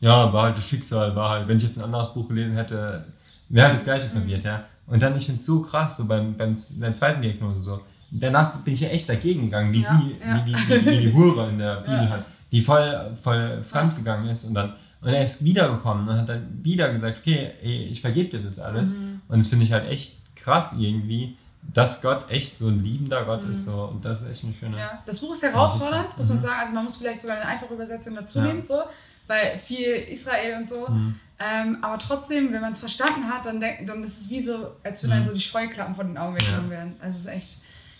ja, 0.00 0.32
war 0.32 0.44
halt 0.44 0.58
das 0.58 0.68
Schicksal, 0.68 1.14
war 1.16 1.30
halt, 1.30 1.48
wenn 1.48 1.56
ich 1.56 1.62
jetzt 1.62 1.78
ein 1.78 1.84
anderes 1.84 2.12
Buch 2.12 2.28
gelesen 2.28 2.56
hätte, 2.56 3.04
wäre 3.48 3.66
halt 3.68 3.76
das 3.76 3.84
Gleiche 3.84 4.08
passiert, 4.08 4.44
ja. 4.44 4.64
Und 4.86 5.02
dann, 5.02 5.16
ich 5.16 5.26
finde 5.26 5.40
es 5.40 5.46
so 5.46 5.62
krass, 5.62 5.96
so 5.96 6.04
beim, 6.04 6.36
beim, 6.36 6.56
bei 6.78 6.86
der 6.86 6.94
zweiten 6.94 7.22
Diagnose 7.22 7.60
so. 7.60 7.80
Danach 8.10 8.58
bin 8.58 8.74
ich 8.74 8.80
ja 8.80 8.88
echt 8.88 9.08
dagegen 9.08 9.42
gegangen, 9.46 9.72
wie 9.72 9.82
Ja, 9.82 10.00
sie, 10.00 10.16
ja. 10.28 10.44
Wie, 10.46 10.54
wie, 10.54 10.86
wie 10.86 11.00
die 11.06 11.12
Hure 11.12 11.48
in 11.48 11.58
der 11.58 11.76
Bibel 11.80 11.94
Ja. 12.04 12.10
halt, 12.10 12.24
die 12.52 12.62
voll, 12.62 13.16
voll 13.22 13.62
fremd 13.62 13.96
gegangen 13.96 14.28
ist 14.28 14.44
und 14.44 14.54
dann, 14.54 14.74
und 15.06 15.14
er 15.14 15.22
ist 15.22 15.44
wiedergekommen 15.44 16.08
und 16.08 16.16
hat 16.18 16.28
dann 16.28 16.58
wieder 16.64 16.92
gesagt, 16.92 17.18
okay, 17.20 17.52
ey, 17.62 17.84
ich 17.84 18.00
vergebe 18.00 18.28
dir 18.36 18.42
das 18.44 18.58
alles. 18.58 18.90
Mhm. 18.90 19.20
Und 19.28 19.38
das 19.38 19.46
finde 19.46 19.64
ich 19.64 19.72
halt 19.72 19.88
echt 19.88 20.16
krass 20.34 20.74
irgendwie, 20.76 21.36
dass 21.72 22.02
Gott 22.02 22.28
echt 22.28 22.56
so 22.56 22.66
ein 22.68 22.82
liebender 22.82 23.24
Gott 23.24 23.44
Mhm. 23.44 23.50
ist. 23.52 23.64
So. 23.66 23.84
Und 23.84 24.04
das 24.04 24.22
ist 24.22 24.28
echt 24.30 24.44
eine 24.44 24.54
schöne. 24.54 24.78
Ja, 24.78 25.02
das 25.06 25.20
Buch 25.20 25.32
ist 25.32 25.42
herausfordernd, 25.44 26.16
muss 26.18 26.28
man 26.28 26.38
Mhm. 26.38 26.42
sagen. 26.42 26.60
Also 26.60 26.74
man 26.74 26.84
muss 26.84 26.96
vielleicht 26.96 27.20
sogar 27.20 27.36
eine 27.36 27.46
einfache 27.46 27.72
Übersetzung 27.74 28.14
dazu 28.16 28.38
Ja. 28.40 28.46
nehmen, 28.46 28.66
so, 28.66 28.82
weil 29.28 29.58
viel 29.58 29.86
Israel 30.10 30.56
und 30.58 30.68
so. 30.68 30.88
Mhm. 30.88 31.14
Ähm, 31.38 31.78
aber 31.82 31.98
trotzdem, 31.98 32.52
wenn 32.52 32.60
man 32.62 32.72
es 32.72 32.78
verstanden 32.80 33.28
hat, 33.28 33.44
dann, 33.46 33.60
denk, 33.60 33.86
dann 33.86 34.02
ist 34.02 34.22
es 34.22 34.30
wie 34.30 34.40
so, 34.40 34.72
als 34.82 35.02
würden 35.04 35.20
Mhm. 35.20 35.24
so 35.24 35.32
die 35.34 35.40
Scheuklappen 35.40 35.94
von 35.94 36.08
den 36.08 36.18
Augen 36.18 36.34
Ja. 36.34 36.40
weggenommen 36.42 36.70
werden. 36.70 36.94
Also 37.00 37.16
es 37.18 37.24
ist 37.26 37.30
echt. 37.30 37.58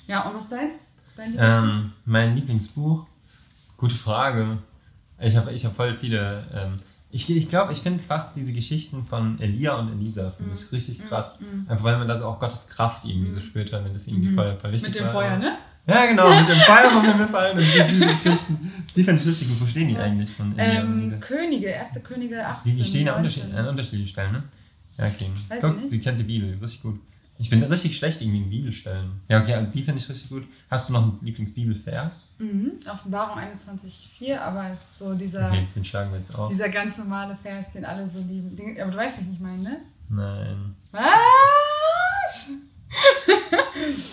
Ja, 0.09 0.23
und 0.29 0.35
was 0.35 0.45
ist 0.45 0.53
dein? 0.53 0.71
Dein 1.17 1.31
Lieblingsbuch? 1.33 1.63
Ähm, 1.63 1.93
mein 2.05 2.35
Lieblingsbuch? 2.35 3.07
Gute 3.77 3.95
Frage. 3.95 4.59
Ich 5.21 5.35
habe 5.37 5.53
ich 5.53 5.65
hab 5.65 5.75
voll 5.77 5.97
viele. 5.97 6.45
Ähm, 6.55 6.79
ich 7.11 7.31
ich 7.31 7.49
glaube, 7.49 7.73
ich 7.73 7.79
finde 7.79 8.03
fast 8.03 8.37
diese 8.37 8.53
Geschichten 8.53 9.05
von 9.07 9.41
Elia 9.41 9.75
und 9.77 9.93
Elisa 9.93 10.31
finde 10.33 10.55
ich 10.55 10.71
richtig 10.73 10.99
Mhm. 10.99 11.05
krass. 11.05 11.37
Mhm. 11.41 11.67
Einfach 11.69 11.85
weil 11.85 11.99
man 11.99 12.09
da 12.09 12.17
so 12.17 12.25
auch 12.27 12.39
Gottes 12.41 12.67
Kraft 12.67 13.05
irgendwie 13.05 13.31
so 13.31 13.37
Mhm. 13.37 13.41
spürt, 13.43 13.73
wenn 13.73 13.93
das 13.93 14.07
irgendwie 14.07 14.29
Mhm. 14.31 14.35
voll, 14.35 14.57
voll 14.61 14.73
wichtig 14.73 14.89
Mit 14.91 14.99
dem 15.01 15.05
war. 15.07 15.13
Feuer, 15.13 15.37
ne? 15.39 15.53
Ja, 15.89 16.05
genau, 16.07 16.29
mit 16.41 16.49
dem 16.49 16.57
Feuer 16.67 16.91
vom 16.91 17.05
Himmel 17.05 17.29
fallen 17.29 17.59
und 17.59 17.65
diese 17.65 18.07
Geschichten. 18.17 18.73
Die 18.97 19.05
finde 19.05 19.23
ich 19.23 19.29
richtig 19.29 19.49
gut. 19.49 19.61
Wo 19.61 19.67
stehen 19.67 19.87
die 19.89 19.95
Ja. 19.95 20.01
eigentlich 20.01 20.31
von 20.31 20.59
Elia 20.59 20.83
und 20.83 20.89
Ähm, 20.89 20.99
Elisa? 21.03 21.17
Könige, 21.19 21.67
erste 21.69 22.01
Könige 22.01 22.45
18. 22.45 22.73
Die, 22.73 22.83
die 22.83 22.89
stehen 22.89 23.09
an, 23.09 23.23
19. 23.23 23.43
unterschied, 23.45 23.59
an 23.59 23.69
unterschiedlichen 23.69 24.09
Stellen, 24.09 24.33
ne? 24.33 24.43
Ja, 24.99 25.07
okay. 25.07 25.31
Weiß 25.49 25.61
Guck, 25.61 25.77
sie 25.89 26.01
kennt 26.01 26.19
die 26.19 26.25
Bibel, 26.25 26.57
richtig 26.61 26.83
gut. 26.83 26.99
Ich 27.39 27.51
bin 27.51 27.63
richtig 27.65 27.97
schlecht 27.99 28.21
irgendwie 28.23 28.39
in 28.39 28.49
Bibelstellen. 28.51 29.21
Ja, 29.29 29.41
okay, 29.43 29.55
also 29.55 29.71
die 29.71 29.83
finde 29.83 29.99
ich 30.01 30.09
richtig 30.09 30.29
gut. 30.31 30.45
Hast 30.71 30.89
du 30.89 30.95
noch 30.95 31.03
einen 31.03 31.19
Lieblingsbibelvers? 31.23 32.31
Mhm. 32.39 32.73
Offenbarung 32.91 33.39
21,4, 33.39 34.39
aber 34.39 34.71
es 34.73 34.81
ist 34.81 34.99
so 34.99 35.15
dieser, 35.15 35.49
Okay, 35.49 35.67
den 35.75 35.85
schlagen 35.85 36.13
wir 36.13 36.19
jetzt 36.19 36.35
auf. 36.39 36.49
dieser 36.49 36.69
ganz 36.71 36.97
normale 36.97 37.37
Vers, 37.43 37.67
den 37.75 37.85
alle 37.85 38.09
so 38.09 38.21
lieben. 38.21 38.57
Den, 38.57 38.81
aber 38.81 38.91
du 38.91 38.97
weißt, 38.97 39.19
was 39.19 39.25
ich 39.33 39.39
meine, 39.41 39.63
ne? 39.63 39.77
Nein. 40.09 40.75
Was? 40.93 42.51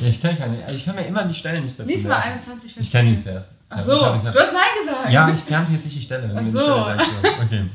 Ja, 0.02 0.08
ich 0.08 0.22
kann 0.22 0.38
keine. 0.38 0.70
Ich 0.72 0.84
kann 0.84 0.96
mir 0.96 1.06
immer 1.06 1.24
die 1.26 1.34
Stellen 1.34 1.64
nicht 1.64 1.80
dazu 1.80 1.88
Lies 1.88 2.04
mal 2.04 2.10
merken. 2.10 2.30
21, 2.34 2.74
Vers 2.74 2.86
Ich 2.86 2.92
kenne 2.92 3.10
4. 3.10 3.18
den 3.18 3.24
Vers. 3.24 3.56
Ach 3.70 3.78
Ja, 3.78 3.84
so, 3.84 4.06
hab- 4.06 4.22
du 4.22 4.40
hast 4.40 4.54
Nein 4.54 4.62
gesagt. 4.86 5.12
Ja, 5.12 5.30
ich 5.30 5.46
kannte 5.48 5.72
jetzt 5.72 5.86
nicht 5.86 5.96
die 5.98 6.02
Stelle. 6.02 6.28
wenn 6.30 6.38
Ach 6.38 6.44
so. 6.44 6.60
Stelle 6.60 6.84
sagst, 6.86 7.08
so. 7.22 7.28
Okay. 7.44 7.66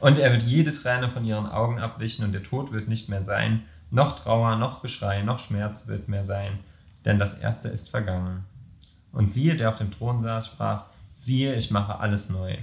Und 0.00 0.18
er 0.18 0.32
wird 0.32 0.42
jede 0.42 0.70
Träne 0.72 1.08
von 1.08 1.24
ihren 1.24 1.46
Augen 1.46 1.78
abwischen 1.78 2.24
und 2.24 2.32
der 2.32 2.42
Tod 2.42 2.72
wird 2.72 2.88
nicht 2.88 3.08
mehr 3.08 3.22
sein. 3.24 3.62
Noch 3.94 4.18
Trauer, 4.18 4.56
noch 4.56 4.82
Geschrei, 4.82 5.22
noch 5.22 5.38
Schmerz 5.38 5.86
wird 5.86 6.08
mehr 6.08 6.24
sein, 6.24 6.58
denn 7.04 7.18
das 7.18 7.38
Erste 7.38 7.68
ist 7.68 7.88
vergangen. 7.88 8.44
Und 9.12 9.28
siehe, 9.30 9.54
der 9.56 9.68
auf 9.68 9.76
dem 9.76 9.92
Thron 9.92 10.22
saß, 10.22 10.48
sprach, 10.48 10.86
siehe, 11.14 11.54
ich 11.54 11.70
mache 11.70 12.00
alles 12.00 12.28
neu. 12.28 12.56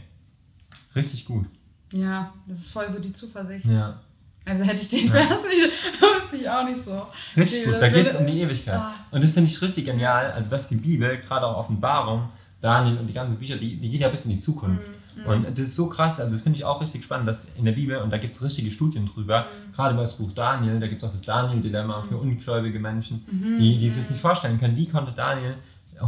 Richtig 0.94 1.26
gut. 1.26 1.46
Ja, 1.94 2.34
das 2.48 2.60
ist 2.60 2.72
voll 2.72 2.92
so 2.92 3.00
die 3.00 3.14
Zuversicht. 3.14 3.66
Ja. 3.66 4.00
Also 4.44 4.64
hätte 4.66 4.82
ich 4.82 4.90
den 4.90 5.08
Ja. 5.08 5.14
Vers 5.14 5.44
nicht, 5.44 6.02
wüsste 6.02 6.36
ich 6.36 6.50
auch 6.50 6.66
nicht 6.66 6.84
so. 6.84 7.08
Richtig 7.38 7.66
Nee, 7.66 7.72
gut. 7.72 7.82
Da 7.82 7.90
geht 7.90 8.08
es 8.08 8.16
um 8.16 8.26
die 8.28 8.42
Ewigkeit. 8.42 8.76
Ah. 8.76 8.96
Und 9.12 9.24
das 9.24 9.32
finde 9.32 9.50
ich 9.50 9.62
richtig 9.62 9.86
genial. 9.86 10.32
Also, 10.32 10.52
dass 10.52 10.68
die 10.68 10.76
Bibel, 10.76 11.18
gerade 11.20 11.46
auch 11.48 11.58
Offenbarung, 11.58 12.28
Daniel 12.60 12.98
und 12.98 13.08
die 13.08 13.14
ganzen 13.14 13.38
Bücher, 13.38 13.56
die, 13.56 13.78
die 13.78 13.90
gehen 13.90 14.02
ja 14.02 14.10
bis 14.10 14.26
in 14.26 14.32
die 14.32 14.40
Zukunft. 14.42 14.86
Mhm. 14.86 14.94
Und 15.26 15.46
das 15.50 15.60
ist 15.60 15.76
so 15.76 15.88
krass, 15.90 16.20
also 16.20 16.32
das 16.32 16.42
finde 16.42 16.58
ich 16.58 16.66
auch 16.66 16.82
richtig 16.82 17.04
spannend, 17.04 17.28
dass 17.28 17.46
in 17.58 17.66
der 17.66 17.74
Bibel, 17.74 17.98
und 17.98 18.12
da 18.12 18.18
gibt 18.18 18.34
es 18.34 18.42
richtige 18.42 18.72
Studien 18.72 19.06
drüber, 19.08 19.42
Mhm. 19.70 19.74
gerade 19.74 19.94
über 19.94 20.02
das 20.04 20.14
Buch 20.18 20.32
Daniel, 20.34 20.80
da 20.80 20.88
gibt 20.88 21.04
es 21.04 21.08
auch 21.10 21.14
das 21.14 21.22
Daniel-Dilemma 21.24 22.04
für 22.10 22.18
ungläubige 22.18 22.80
Menschen, 22.80 23.24
Mhm. 23.30 23.58
die, 23.60 23.78
die 23.80 23.90
sich 23.90 24.02
das 24.04 24.10
nicht 24.12 24.22
vorstellen 24.22 24.60
können. 24.60 24.76
Wie 24.76 24.88
konnte 24.88 25.12
Daniel 25.12 25.56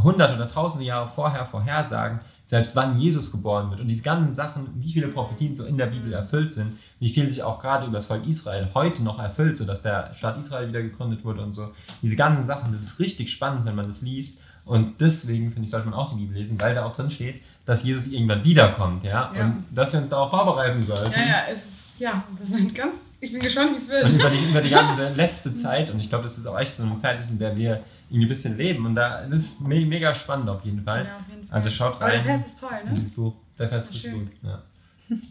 hundert 0.02 0.34
oder 0.34 0.48
tausende 0.48 0.84
Jahre 0.86 1.08
vorher 1.08 1.46
vorhersagen, 1.46 2.20
selbst 2.46 2.74
wann 2.76 2.98
Jesus 2.98 3.30
geboren 3.30 3.70
wird? 3.70 3.80
Und 3.80 3.86
diese 3.88 4.02
ganzen 4.02 4.34
Sachen, 4.34 4.66
wie 4.76 4.92
viele 4.92 5.08
Prophetien 5.08 5.54
so 5.54 5.64
in 5.64 5.78
der 5.78 5.86
Bibel 5.86 6.12
erfüllt 6.12 6.52
sind, 6.52 6.78
wie 6.98 7.10
viel 7.10 7.28
sich 7.28 7.42
auch 7.42 7.60
gerade 7.60 7.84
über 7.86 7.94
das 7.98 8.06
Volk 8.06 8.26
Israel 8.26 8.68
heute 8.74 9.02
noch 9.02 9.18
erfüllt, 9.18 9.56
sodass 9.56 9.82
der 9.82 10.14
Staat 10.14 10.38
Israel 10.38 10.68
wieder 10.68 10.82
gegründet 10.82 11.24
wurde 11.24 11.42
und 11.42 11.54
so. 11.54 11.70
Diese 12.02 12.16
ganzen 12.16 12.46
Sachen, 12.46 12.72
das 12.72 12.82
ist 12.82 12.98
richtig 12.98 13.30
spannend, 13.32 13.64
wenn 13.66 13.74
man 13.76 13.86
das 13.86 14.02
liest. 14.02 14.40
Und 14.64 15.00
deswegen 15.00 15.50
finde 15.52 15.64
ich, 15.66 15.70
sollte 15.70 15.88
man 15.88 15.98
auch 15.98 16.10
die 16.14 16.20
Bibel 16.22 16.36
lesen, 16.36 16.60
weil 16.60 16.74
da 16.74 16.84
auch 16.86 16.94
drin 16.96 17.10
steht, 17.10 17.42
dass 17.66 17.82
Jesus 17.82 18.06
irgendwann 18.08 18.42
wiederkommt, 18.44 19.04
ja, 19.04 19.32
Ja. 19.36 19.44
und 19.44 19.64
dass 19.70 19.92
wir 19.92 20.00
uns 20.00 20.08
darauf 20.08 20.30
vorbereiten 20.30 20.82
sollten. 20.82 21.12
Ja, 21.12 21.18
ja, 21.26 21.42
es 21.50 21.64
ist, 21.64 22.00
ja, 22.00 22.24
das 22.38 22.50
wird 22.52 22.74
ganz, 22.74 23.12
ich 23.20 23.30
bin 23.32 23.40
gespannt, 23.40 23.72
wie 23.72 23.76
es 23.76 23.88
wird. 23.88 24.04
Und 24.04 24.14
über 24.16 24.30
die, 24.30 24.48
über 24.50 24.60
die 24.60 24.70
ganze 24.80 25.10
letzte 25.10 25.52
Zeit, 25.54 25.90
und 25.90 26.00
ich 26.00 26.08
glaube, 26.08 26.24
das 26.24 26.38
ist 26.38 26.46
auch 26.46 26.58
echt 26.58 26.74
so 26.74 26.82
eine 26.82 26.96
Zeit, 26.96 27.20
ist, 27.20 27.30
in 27.30 27.38
der 27.38 27.56
wir 27.56 27.82
irgendwie 28.10 28.26
ein 28.26 28.28
bisschen 28.28 28.56
leben. 28.56 28.84
Und 28.86 28.94
da 28.94 29.26
das 29.26 29.40
ist 29.44 29.60
me 29.60 29.84
mega 29.86 30.14
spannend 30.14 30.48
auf 30.48 30.64
jeden 30.64 30.82
Fall. 30.82 31.04
Ja, 31.06 31.16
auf 31.18 31.28
jeden 31.30 31.46
Fall. 31.48 31.56
Also 31.58 31.70
schaut 31.70 31.94
Aber 31.96 32.10
der 32.10 32.18
rein. 32.20 32.26
Vers 32.26 32.46
ist 32.46 32.60
toll, 32.60 32.70
ne? 32.84 33.00
Buch. 33.16 33.34
Der 33.58 33.68
Vers 33.68 33.90
ist 33.90 34.02
gut. 34.02 34.28
Ja. 34.42 34.62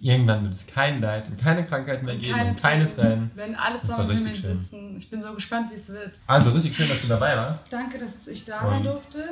Irgendwann 0.01 0.43
wird 0.43 0.53
es 0.53 0.67
kein 0.67 1.01
Leid 1.01 1.27
und 1.27 1.37
keine 1.39 1.63
Krankheit 1.65 2.03
mehr 2.03 2.15
geben 2.15 2.39
und 2.39 2.61
keine 2.61 2.87
Tränen. 2.87 3.31
Wenn 3.35 3.55
alle 3.55 3.81
zusammen 3.81 4.11
im 4.11 4.17
Himmel 4.17 4.35
schön. 4.35 4.61
sitzen. 4.61 4.95
Ich 4.97 5.09
bin 5.09 5.21
so 5.23 5.33
gespannt, 5.33 5.71
wie 5.71 5.75
es 5.75 5.89
wird. 5.89 6.11
Also 6.27 6.51
richtig 6.51 6.75
schön, 6.75 6.87
dass 6.87 7.01
du 7.01 7.07
dabei 7.07 7.35
warst. 7.35 7.71
Danke, 7.73 7.97
dass 7.97 8.27
ich 8.27 8.45
da 8.45 8.61
sein 8.65 8.83
durfte. 8.83 9.29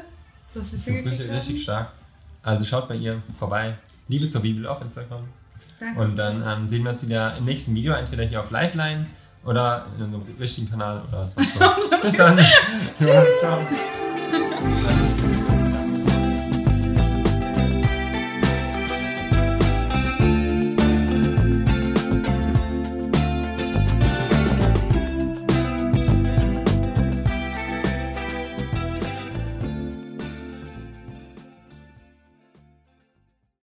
Dass 0.53 0.55
wir 0.55 0.61
es 0.63 0.71
Das 0.71 0.73
ist 0.73 0.85
hingekriegt 0.85 1.11
richtig, 1.11 1.27
haben. 1.29 1.35
richtig 1.37 1.63
stark. 1.63 1.91
Also 2.43 2.65
schaut 2.65 2.87
bei 2.87 2.95
ihr 2.95 3.21
vorbei. 3.37 3.75
Liebe 4.07 4.27
zur 4.27 4.41
Bibel 4.41 4.65
auf 4.67 4.81
Instagram. 4.81 5.23
Danke. 5.79 5.99
Und 5.99 6.15
dann 6.15 6.43
ähm, 6.45 6.67
sehen 6.67 6.83
wir 6.83 6.91
uns 6.91 7.05
wieder 7.05 7.37
im 7.37 7.45
nächsten 7.45 7.73
Video, 7.75 7.93
entweder 7.93 8.23
hier 8.23 8.39
auf 8.41 8.51
Liveline 8.51 9.05
oder 9.45 9.85
in 9.97 10.03
unserem 10.05 10.23
richtigen 10.39 10.69
Kanal 10.69 11.01
oder 11.07 11.27
sonst 11.29 11.55
wo. 11.59 11.97
Bis 12.01 12.17
dann. 12.17 12.37
Ja, 12.37 13.23
ciao. 13.39 13.59